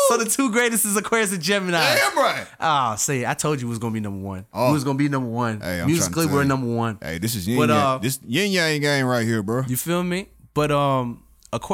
[0.09, 1.79] So the two greatest is Aquarius and Gemini.
[1.95, 2.45] Damn right.
[2.59, 4.45] Ah, say I told you it was gonna be number one.
[4.53, 4.67] Oh.
[4.67, 5.59] We was gonna be number one.
[5.61, 6.99] Hey, I'm Musically, we're number one.
[7.01, 7.77] Hey, this is yin But, yang.
[7.79, 9.63] uh, this yin yang game right here, bro.
[9.67, 10.27] You feel me?
[10.53, 11.23] But um,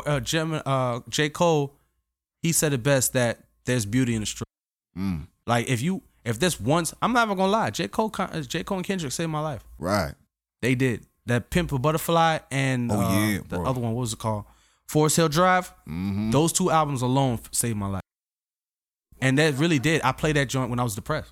[0.06, 1.76] uh, Gemini, uh, J Cole,
[2.42, 4.46] he said it best that there's beauty in the struggle.
[4.98, 7.70] Mm, Like if you, if this once, I'm not even gonna lie.
[7.70, 9.64] J Cole, uh, J Cole and Kendrick saved my life.
[9.78, 10.14] right.
[10.62, 11.06] They did.
[11.26, 13.66] That Pimp a Butterfly and Oh, uh, yeah, the bro.
[13.66, 14.44] other one, what was it called?
[14.88, 15.70] Forest Hill Drive.
[15.88, 16.32] Mm-hmm.
[16.32, 18.02] Those two albums alone saved my life.
[19.22, 20.02] And that really did.
[20.04, 21.32] I played that joint when I was depressed.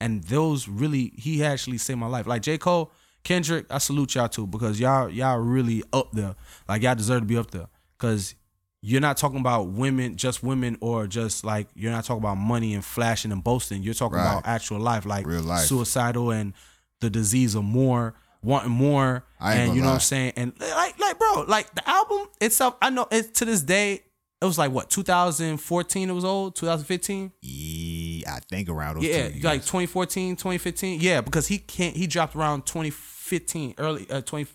[0.00, 2.26] And those really, he actually saved my life.
[2.26, 2.58] Like J.
[2.58, 2.90] Cole,
[3.24, 6.34] Kendrick, I salute y'all too because y'all y'all really up there.
[6.68, 7.66] Like y'all deserve to be up there.
[7.98, 8.34] Cause
[8.80, 12.74] you're not talking about women, just women, or just like you're not talking about money
[12.74, 13.82] and flashing and boasting.
[13.82, 14.30] You're talking Right.
[14.30, 15.66] about actual life, like Real life.
[15.66, 16.52] suicidal and
[17.00, 19.24] the disease of more, wanting more.
[19.40, 19.94] And you know what.
[19.94, 20.32] I'm saying?
[20.36, 24.02] And like, like, bro, like the album itself, I know it to this day,
[24.40, 27.32] it was like what, 2014 it was old, 2015?
[27.42, 29.44] Yeah, I think around those Yeah, two years.
[29.44, 31.00] like 2014, 2015.
[31.00, 34.46] Yeah, because he can't he dropped around 2015, early uh 20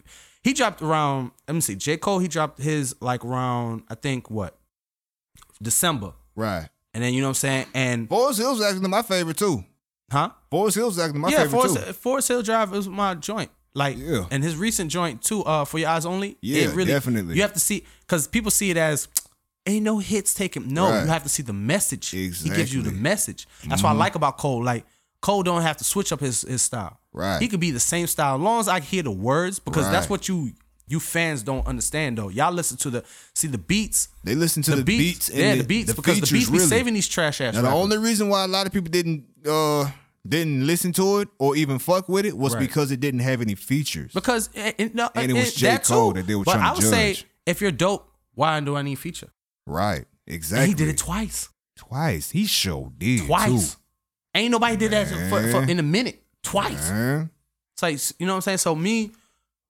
[0.43, 1.97] he dropped around let me see, J.
[1.97, 4.57] Cole, he dropped his like around I think what?
[5.61, 6.13] December.
[6.35, 6.69] right.
[6.95, 7.65] And then you know what I'm saying?
[7.73, 9.63] And Forest Hills is actually my favorite too.
[10.11, 10.29] huh?
[10.51, 11.93] Forest Hills is actually my yeah, favorite Forest, too.
[11.93, 13.49] Forest Hill Drive is my joint.
[13.73, 14.25] Like, Yeah.
[14.29, 16.37] and his recent joint too, uh, for your eyes only.
[16.41, 17.35] Yeah, it really, definitely.
[17.35, 19.07] You have to see because people see it as
[19.65, 20.67] ain't no hits taken.
[20.71, 21.01] No, Right.
[21.01, 22.13] you have to see the message.
[22.13, 22.51] Exactly.
[22.51, 22.91] He gives you the.
[22.91, 23.01] Mm-hmm.
[23.01, 23.47] message.
[23.67, 24.63] That's what I like about Cole.
[24.63, 24.85] Like
[25.23, 26.99] Cole don't have to switch up his his style.
[27.13, 27.41] Right.
[27.41, 30.09] He could be the same style as long as I hear the words because that's
[30.09, 30.51] what you
[30.85, 32.27] you fans don't understand though.
[32.29, 33.03] Y'all listen to the
[33.33, 35.95] see the beats, They listen to the, the, beats, and yeah, the, the beats the
[35.95, 37.55] because the features, beats be saving these trash ass.
[37.55, 39.89] Now, the only reason why a lot of people didn't uh
[40.27, 42.59] didn't listen to it or even fuck with it was Right.
[42.67, 44.11] because it didn't have any features.
[44.13, 45.67] because and, and, no, And it eh, was and J.
[45.67, 46.19] that Cole too.
[46.19, 48.81] that they were but trying I to would say if you're dope, why do I
[48.81, 49.29] need feature?
[49.65, 50.05] right.
[50.27, 50.63] Exactly.
[50.63, 52.31] And he did it twice, twice.
[52.31, 53.73] He showed did twice.
[53.73, 53.79] too.
[54.35, 56.89] Ain't nobody did that for, for, in a minute, twice.
[56.89, 57.29] Man.
[57.73, 58.57] It's like you know what I'm saying.
[58.59, 59.11] So me,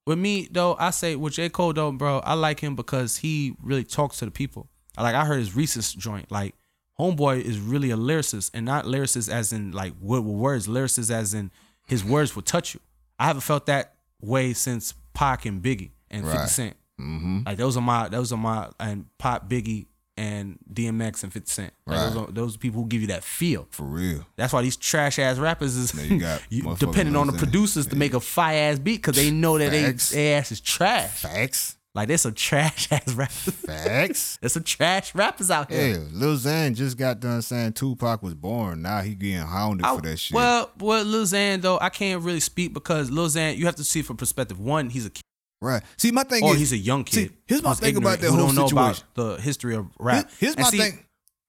[0.05, 3.55] with me though, I say with J Cole though, bro, I like him because he
[3.61, 4.69] really talks to the people.
[4.97, 6.31] Like I heard his Reese's joint.
[6.31, 6.55] Like
[6.99, 10.67] Homeboy is really a lyricist, and not lyricist as in like word with words.
[10.67, 11.51] Lyricist as in
[11.87, 12.79] his words will touch you.
[13.19, 16.49] I haven't felt that way since Pac and Biggie and Fifty Right.
[16.49, 16.77] Cent.
[16.99, 17.39] Mm-hmm.
[17.45, 19.87] Like those are my those are my and Pop Biggie
[20.17, 21.73] and DMX and Fifty Cent.
[21.85, 23.67] Like those, are, those are people who give you that feel.
[23.71, 24.25] For real.
[24.35, 27.95] That's why these trash ass rappers is you got you- depending on the producers to
[27.95, 31.21] make a fire ass beat because they know that they their ass is trash.
[31.21, 31.77] Facts.
[31.95, 33.53] Like there's some trash ass rappers.
[33.53, 34.37] Facts.
[34.41, 35.89] There's some trash rappers out here.
[35.91, 38.81] Yeah, Lil Xan just got done saying Tupac was born.
[38.81, 40.33] Now he getting hounded I- for that shit.
[40.35, 43.83] Well, well, Lil Xan though, I can't really speak because Lil Xan, you have to
[43.83, 44.59] see from perspective.
[44.59, 45.21] One, he's a kid,
[45.63, 45.83] right.
[45.97, 47.13] See, my thing or is, he's a young kid.
[47.29, 49.03] see, here's my thing about that whole don't know situation.
[49.15, 50.25] about the history of rap.
[50.29, 51.05] Here- here's my see, thing.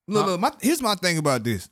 [0.09, 0.31] Look, Huh?
[0.33, 1.69] look, my, here's my thing about this.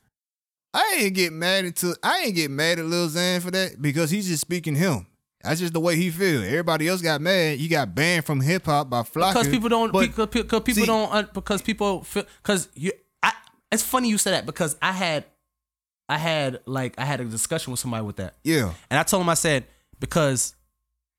[0.74, 4.11] I ain't get mad into I ain't get mad at Lil Xan for that because
[4.11, 5.07] he's just speaking him.
[5.45, 6.43] That's just the way he feel.
[6.43, 7.59] Everybody else got mad.
[7.59, 9.34] You got banned from hip hop by Flocka.
[9.34, 13.32] because people don't But because, because people see- don't because people feel because you I
[13.70, 15.24] it's funny you said that because I had
[16.09, 19.20] I had like I had a discussion with somebody with that yeah, and I told
[19.22, 19.66] him I said
[20.01, 20.55] because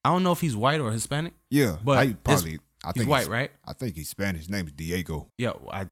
[0.05, 1.77] I don't know if he's white or Hispanic yeah.
[1.83, 4.41] But I probably I he's think white right I think he's Spanish.
[4.41, 5.29] His name is Diego.
[5.37, 5.87] yeah I I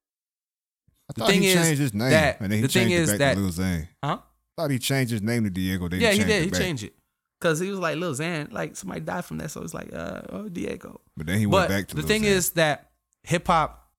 [1.09, 3.01] The thought thing he is changed his name that- and then he the thing changed
[3.03, 3.87] is it back that- to Lil Xan.
[4.03, 4.17] huh
[4.57, 5.87] thought he changed his name to Diego.
[5.87, 6.59] Then yeah he did he back.
[6.59, 6.93] changed it
[7.39, 10.21] because he was like Lil Xan like somebody died from that so it's like uh
[10.29, 12.25] oh Diego But then he went but back to the Lil thing Xan.
[12.25, 12.91] is that
[13.23, 13.89] hip hop,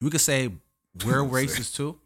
[0.00, 0.48] we could say
[1.04, 1.98] we're racist too.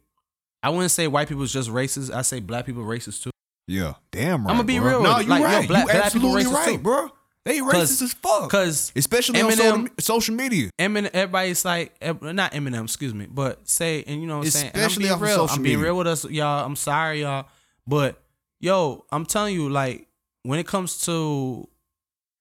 [0.62, 2.12] I wouldn't say white people is just racist.
[2.12, 3.30] I say black people racist too.
[3.68, 4.52] yeah, damn right.
[4.54, 4.88] I'ma be bro.
[4.88, 5.26] real No, you.
[5.28, 5.68] Like, yo, right.
[5.68, 6.78] black- you black people absolutely racist right, too.
[6.78, 7.08] bro.
[7.47, 8.51] They racist as fuck.
[8.51, 10.68] Cause especially on Eminem- social, social media.
[10.78, 14.66] Eminem, everybody's like, not Eminem, excuse me, but say, and you know what I'm saying.
[14.74, 15.36] And I'm Especially being real.
[15.36, 15.84] social I'm being media.
[15.92, 16.66] real with us, y'all.
[16.66, 17.47] I'm sorry, y'all,
[17.86, 18.20] but
[18.61, 20.09] yo, I'm telling you, like,
[20.42, 21.68] when it comes to,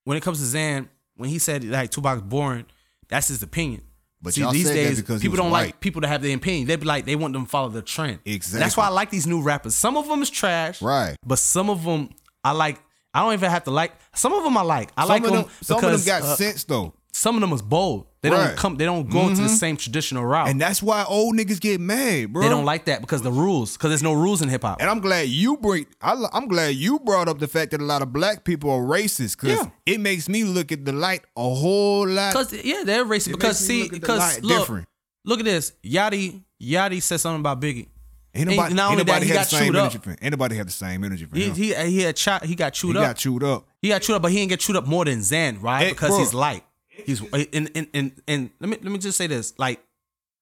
[0.06, 2.66] when it comes to Xan, when he said like Tupac's boring,
[3.08, 3.84] that's his opinion.
[4.22, 5.66] But See, these days, because people don't white.
[5.68, 6.68] like people to have their opinion.
[6.68, 8.20] They be like, they want them to follow the trend.
[8.26, 8.60] Exactly.
[8.60, 9.76] That's why I like these new rappers.
[9.76, 11.16] Some of them is trash, Right.
[11.24, 12.10] But some of them
[12.43, 12.80] I like.
[13.16, 13.93] I don't even have to like.
[14.13, 14.91] Some of them I like.
[14.97, 17.41] I some like of them, them, some of them got uh, sense though, some of
[17.41, 18.07] them is bold.
[18.22, 18.47] They Right.
[18.47, 18.76] don't come.
[18.78, 20.47] They don't go to the same traditional route.
[20.49, 22.41] and that's why old niggas get mad, bro.
[22.41, 23.74] they don't like that because the rules.
[23.78, 24.82] Because there's no rules in hip hop.
[24.82, 25.86] And I'm glad you bring.
[26.01, 28.82] I, I'm glad you brought up the fact that a lot of black people are
[28.82, 29.70] racist because Yeah.
[29.86, 32.34] it makes me look at the light a whole lot.
[32.34, 33.32] Because yeah, they're racist.
[33.34, 34.84] Because see, look because light look,
[35.24, 35.74] look at this.
[35.86, 37.88] Yachty, Yachty said something about Biggie.
[38.36, 39.81] Ain't nobody, not ain't only that, he had got the same chewed up.
[39.83, 40.17] energy for him.
[40.21, 41.55] Ain't nobody had the same energy for He him.
[41.55, 42.43] he he had shot.
[42.45, 43.03] He got chewed He up.
[43.03, 43.67] He got chewed up.
[43.81, 45.83] He got chewed up, but he didn't get chewed up more than Xan, right?
[45.83, 46.19] Hey, because bro.
[46.19, 46.63] he's light.
[46.89, 49.81] He's and and and and let me let me just say this, like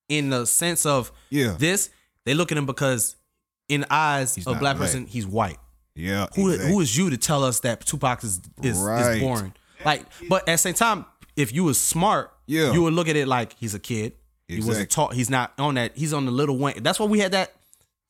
[0.09, 1.55] in the sense of Yeah.
[1.57, 1.89] this,
[2.25, 3.15] they look at him because
[3.69, 5.57] in the eyes He's of a black person, he's white.
[5.95, 6.27] Yeah.
[6.35, 6.71] Who exactly.
[6.73, 9.17] who is you to tell us that Tupac is is, Right.
[9.17, 9.53] is boring?
[9.85, 12.71] Like, but at the same time, if you was smart, Yeah.
[12.73, 14.13] you would look at it like he's a kid.
[14.47, 15.13] He wasn't taught.
[15.13, 15.95] He's not on that.
[15.97, 16.83] He's on the little Wayne.
[16.83, 17.53] That's why we had that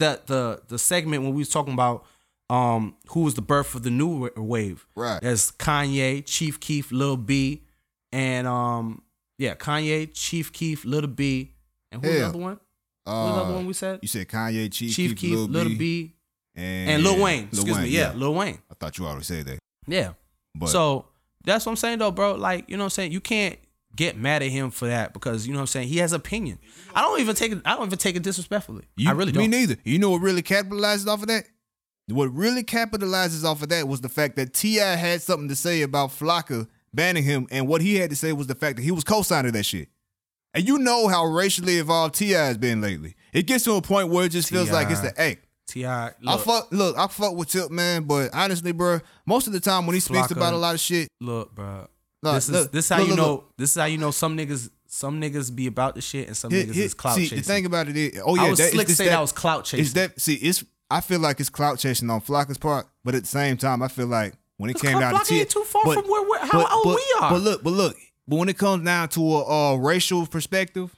[0.03, 2.05] that the the segment when we was talking about
[2.49, 4.85] um who was the birth of the new wave.
[4.95, 5.21] Right.
[5.21, 7.63] There's Kanye, Chief Keef, Lil B,
[8.11, 9.01] and um
[9.37, 11.53] yeah, Kanye, Chief Keef, Lil B,
[11.91, 12.59] and who's the other one?
[13.05, 13.99] Who's the other Uh, one we said?
[14.01, 16.13] You said Kanye, Chief, Chief Keef, Keef, Lil, Lil B, B,
[16.55, 17.49] and, and Lil Wayne.
[17.51, 18.59] Lil Excuse me, Wayne, yeah, Lil Wayne.
[18.69, 19.59] I thought you already said that.
[19.87, 20.13] Yeah.
[20.55, 21.05] But so
[21.43, 22.35] that's what I'm saying though, bro.
[22.35, 23.11] Like, you know what I'm saying?
[23.11, 23.57] You can't
[23.95, 25.87] get mad at him for that because you know what I'm saying?
[25.87, 26.59] He has opinion.
[26.95, 28.85] I don't even take it I don't even take it disrespectfully.
[28.95, 29.41] You, I really don't.
[29.41, 29.75] Me neither.
[29.83, 31.45] You know what really capitalizes off of that?
[32.07, 34.95] What really capitalizes off of that was the fact that T.I.
[34.95, 38.47] had something to say about Flocka banning him, and what he had to say was
[38.47, 39.87] the fact that he was co-signing that shit.
[40.53, 42.45] And you know how racially involved T.I.
[42.45, 43.15] has been lately.
[43.31, 45.37] It gets to a point where it just feels like it's the hey.
[45.65, 46.07] T.I.
[46.07, 49.59] I Look, fuck look, I fuck with Tip, man, but honestly, bro, most of the
[49.61, 50.31] time when he speaks Flocka.
[50.31, 51.87] about a lot of shit, look, bro.
[52.23, 54.11] Look, this is look, this how look, you look, know this is how you know
[54.11, 57.23] some niggas some niggas be about the shit and some Here- niggas is clout see,
[57.23, 57.37] chasing.
[57.39, 59.65] the thing about it is, oh yeah, I was that, slick say that, was clout
[59.65, 59.79] chasing.
[59.83, 63.23] It's that see, it's I feel like it's clout chasing on Flocka's part, but at
[63.23, 65.81] the same time, I feel like when it came down to Flocka ain't too far
[65.85, 67.29] but- from where how but, old but- we are.
[67.31, 67.97] But look, but look,
[68.27, 70.95] but when it comes down to a uh, racial perspective,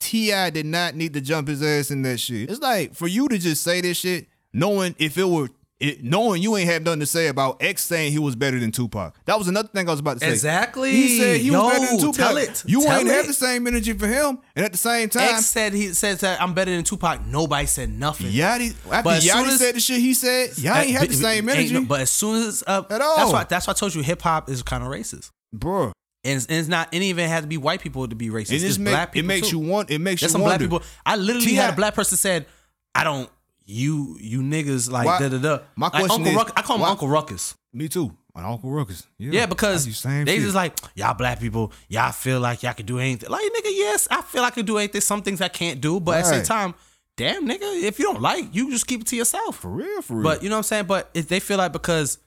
[0.00, 0.50] T.I.
[0.50, 2.50] did not need to jump his ass in that shit.
[2.50, 5.48] It's like for you to just say this shit, knowing if it were
[5.82, 8.70] it, knowing you ain't have nothing to say about X saying he was better than
[8.72, 9.14] Tupac.
[9.24, 10.30] That was another thing I was about to say.
[10.30, 10.92] Exactly.
[10.92, 12.14] He said he Yo, was better than Tupac.
[12.16, 12.62] tell it.
[12.66, 15.46] You Tell ain't have the same energy for him, and at the same time, X
[15.46, 17.26] said he says that I'm better than Tupac.
[17.26, 18.28] Nobody said nothing.
[18.28, 21.08] Yachty after But as soon Yachty as- said the shit he said, y'all ain't have
[21.08, 23.16] the same no- energy, but as soon as uh, At all.
[23.16, 25.30] that's why that's why I told you hip hop is kind of racist.
[25.52, 25.92] bro.
[26.24, 26.88] And it's, and it's not.
[26.94, 28.52] It even has to be white people to be racist.
[28.52, 29.58] It It's just black people it makes too.
[29.60, 29.90] you want.
[29.90, 30.80] It makes There's you some black people.
[31.04, 31.60] I literally T.I.
[31.64, 32.46] had a black person said,
[32.94, 33.28] "I don't
[33.64, 36.62] you you niggas like Why- da da da." my like question Uncle is, Ruckus, I
[36.62, 37.54] call him why- Uncle Ruckus.
[37.72, 38.16] Me too.
[38.34, 39.06] My Uncle Ruckus.
[39.18, 40.42] Yeah, because do same they shit.
[40.44, 41.70] just like y'all black people.
[41.88, 43.28] Y'all feel like y'all can do anything.
[43.30, 45.00] Like nigga, yes, I feel I can do anything.
[45.02, 46.46] Some things I can't do, but at the same Right.
[46.46, 46.74] time,
[47.16, 49.56] damn nigga, if you don't like, you just keep it to yourself.
[49.58, 50.22] for real, for real.
[50.24, 50.86] But you know what I'm saying.
[50.86, 52.18] But if they feel like because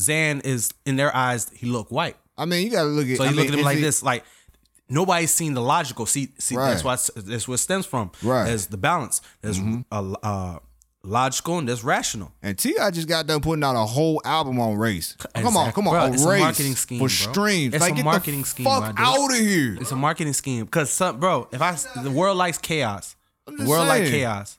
[0.00, 2.16] Xan is in their eyes, he look white.
[2.38, 3.18] I mean, you gotta look at.
[3.18, 4.24] So I you mean, look at him is like it- this, like
[4.88, 6.06] nobody's seen the logical.
[6.06, 6.98] See, see, that's Right.
[7.16, 8.10] what that's what it stems from.
[8.22, 8.38] Right.
[8.40, 8.46] Mm-hmm.
[8.48, 9.20] There's the balance.
[9.42, 9.60] There's
[9.92, 10.58] uh, uh,
[11.02, 12.32] logical and there's rational.
[12.42, 12.90] And T.I.
[12.90, 15.16] just got done putting out a whole album on race.
[15.34, 17.32] Come on, come on, bro, a it's a race marketing scheme, for bro.
[17.32, 17.74] streams.
[17.74, 19.76] It's like a marketing scheme, fuck out of here.
[19.80, 21.48] It's a marketing scheme because some bro.
[21.52, 24.58] If I the world likes chaos, the world like chaos.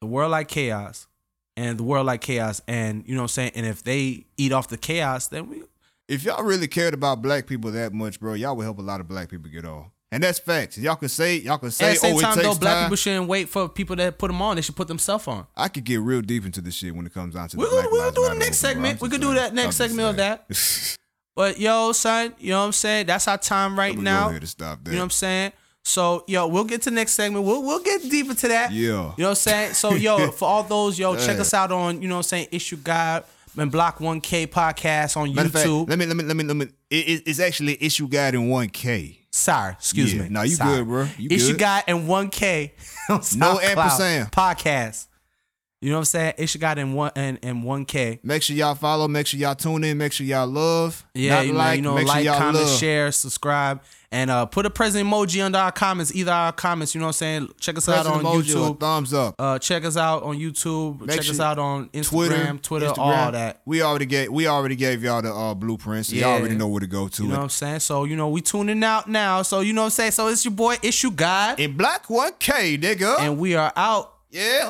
[0.00, 1.08] The world like chaos,
[1.56, 3.52] and the world like chaos, and you know what I'm saying.
[3.56, 5.62] And if they eat off the chaos, then we
[6.06, 9.00] If y'all really cared about black people that much, bro, y'all would help a lot
[9.00, 9.86] of black people get off.
[10.10, 10.78] And that's facts.
[10.78, 12.84] Y'all can say, y'all can say, At the same oh, time, though, black time.
[12.84, 14.56] people shouldn't wait for people that put them on.
[14.56, 15.46] They should put themselves on.
[15.54, 17.70] I could get real deep into this shit when it comes down to the We're
[17.70, 18.64] gonna, we'll do the next.
[18.64, 19.00] I'm segment.
[19.02, 20.46] We could do that I'm next segment of that.
[21.36, 23.06] But yo, son, you know what I'm saying?
[23.06, 24.28] That's our time right now.
[24.28, 24.90] ahead and stop that.
[24.90, 25.52] You know what I'm saying?
[25.84, 27.44] So yo, we'll get to the next segment.
[27.44, 28.72] We'll we'll get deep into that.
[28.72, 28.80] Yeah.
[28.82, 29.74] You know what I'm saying?
[29.74, 32.48] So yo, for all those, yo, check us out on, you know what I'm saying,
[32.50, 33.22] Issue Gawd
[33.56, 35.88] and Block 1K podcast on Matter of fact, YouTube.
[35.88, 36.64] let me, let me, let me, let me.
[36.90, 39.18] It, it- it's actually Issue Gawd in 1K.
[39.38, 40.22] Sorry, excuse Yeah.
[40.22, 40.28] me.
[40.30, 40.78] Nah, you Sorry.
[40.78, 41.08] good, bro.
[41.16, 41.58] You Issue good.
[41.60, 42.72] God and 1K
[43.08, 44.32] on No ampersand.
[44.32, 45.06] podcast.
[45.80, 46.32] You know what I'm saying?
[46.38, 48.18] Issue Gawd in one and, and 1K.
[48.24, 49.06] Make sure y'all follow.
[49.06, 49.96] Make sure y'all tune in.
[49.96, 51.06] Make sure y'all love.
[51.14, 51.76] Yeah, not you know, like.
[51.76, 52.78] you know, make like, sure y'all comment, love.
[52.80, 56.12] share, subscribe, and uh, put a present emoji under our comments.
[56.12, 57.48] Either our comments, you know what I'm saying.
[57.60, 58.80] Check us Press out on an emoji or YouTube.
[58.80, 59.36] thumbs up.
[59.38, 61.00] Uh, check us out on YouTube.
[61.00, 62.98] Make check us out on Instagram, Twitter, Twitter, Instagram.
[62.98, 63.62] all that.
[63.64, 64.32] We already gave.
[64.32, 66.08] We already gave y'all the uh, blueprints.
[66.08, 66.22] So Yeah.
[66.32, 67.22] Y'all already know where to go to.
[67.22, 67.80] You know what I'm saying?
[67.80, 69.42] So you know we tuning out now.
[69.42, 70.10] So you know what I'm saying.
[70.10, 73.20] So it's your boy Issue Gawd, In Black 1K, nigga.
[73.20, 74.14] and we are out.
[74.30, 74.66] yeah.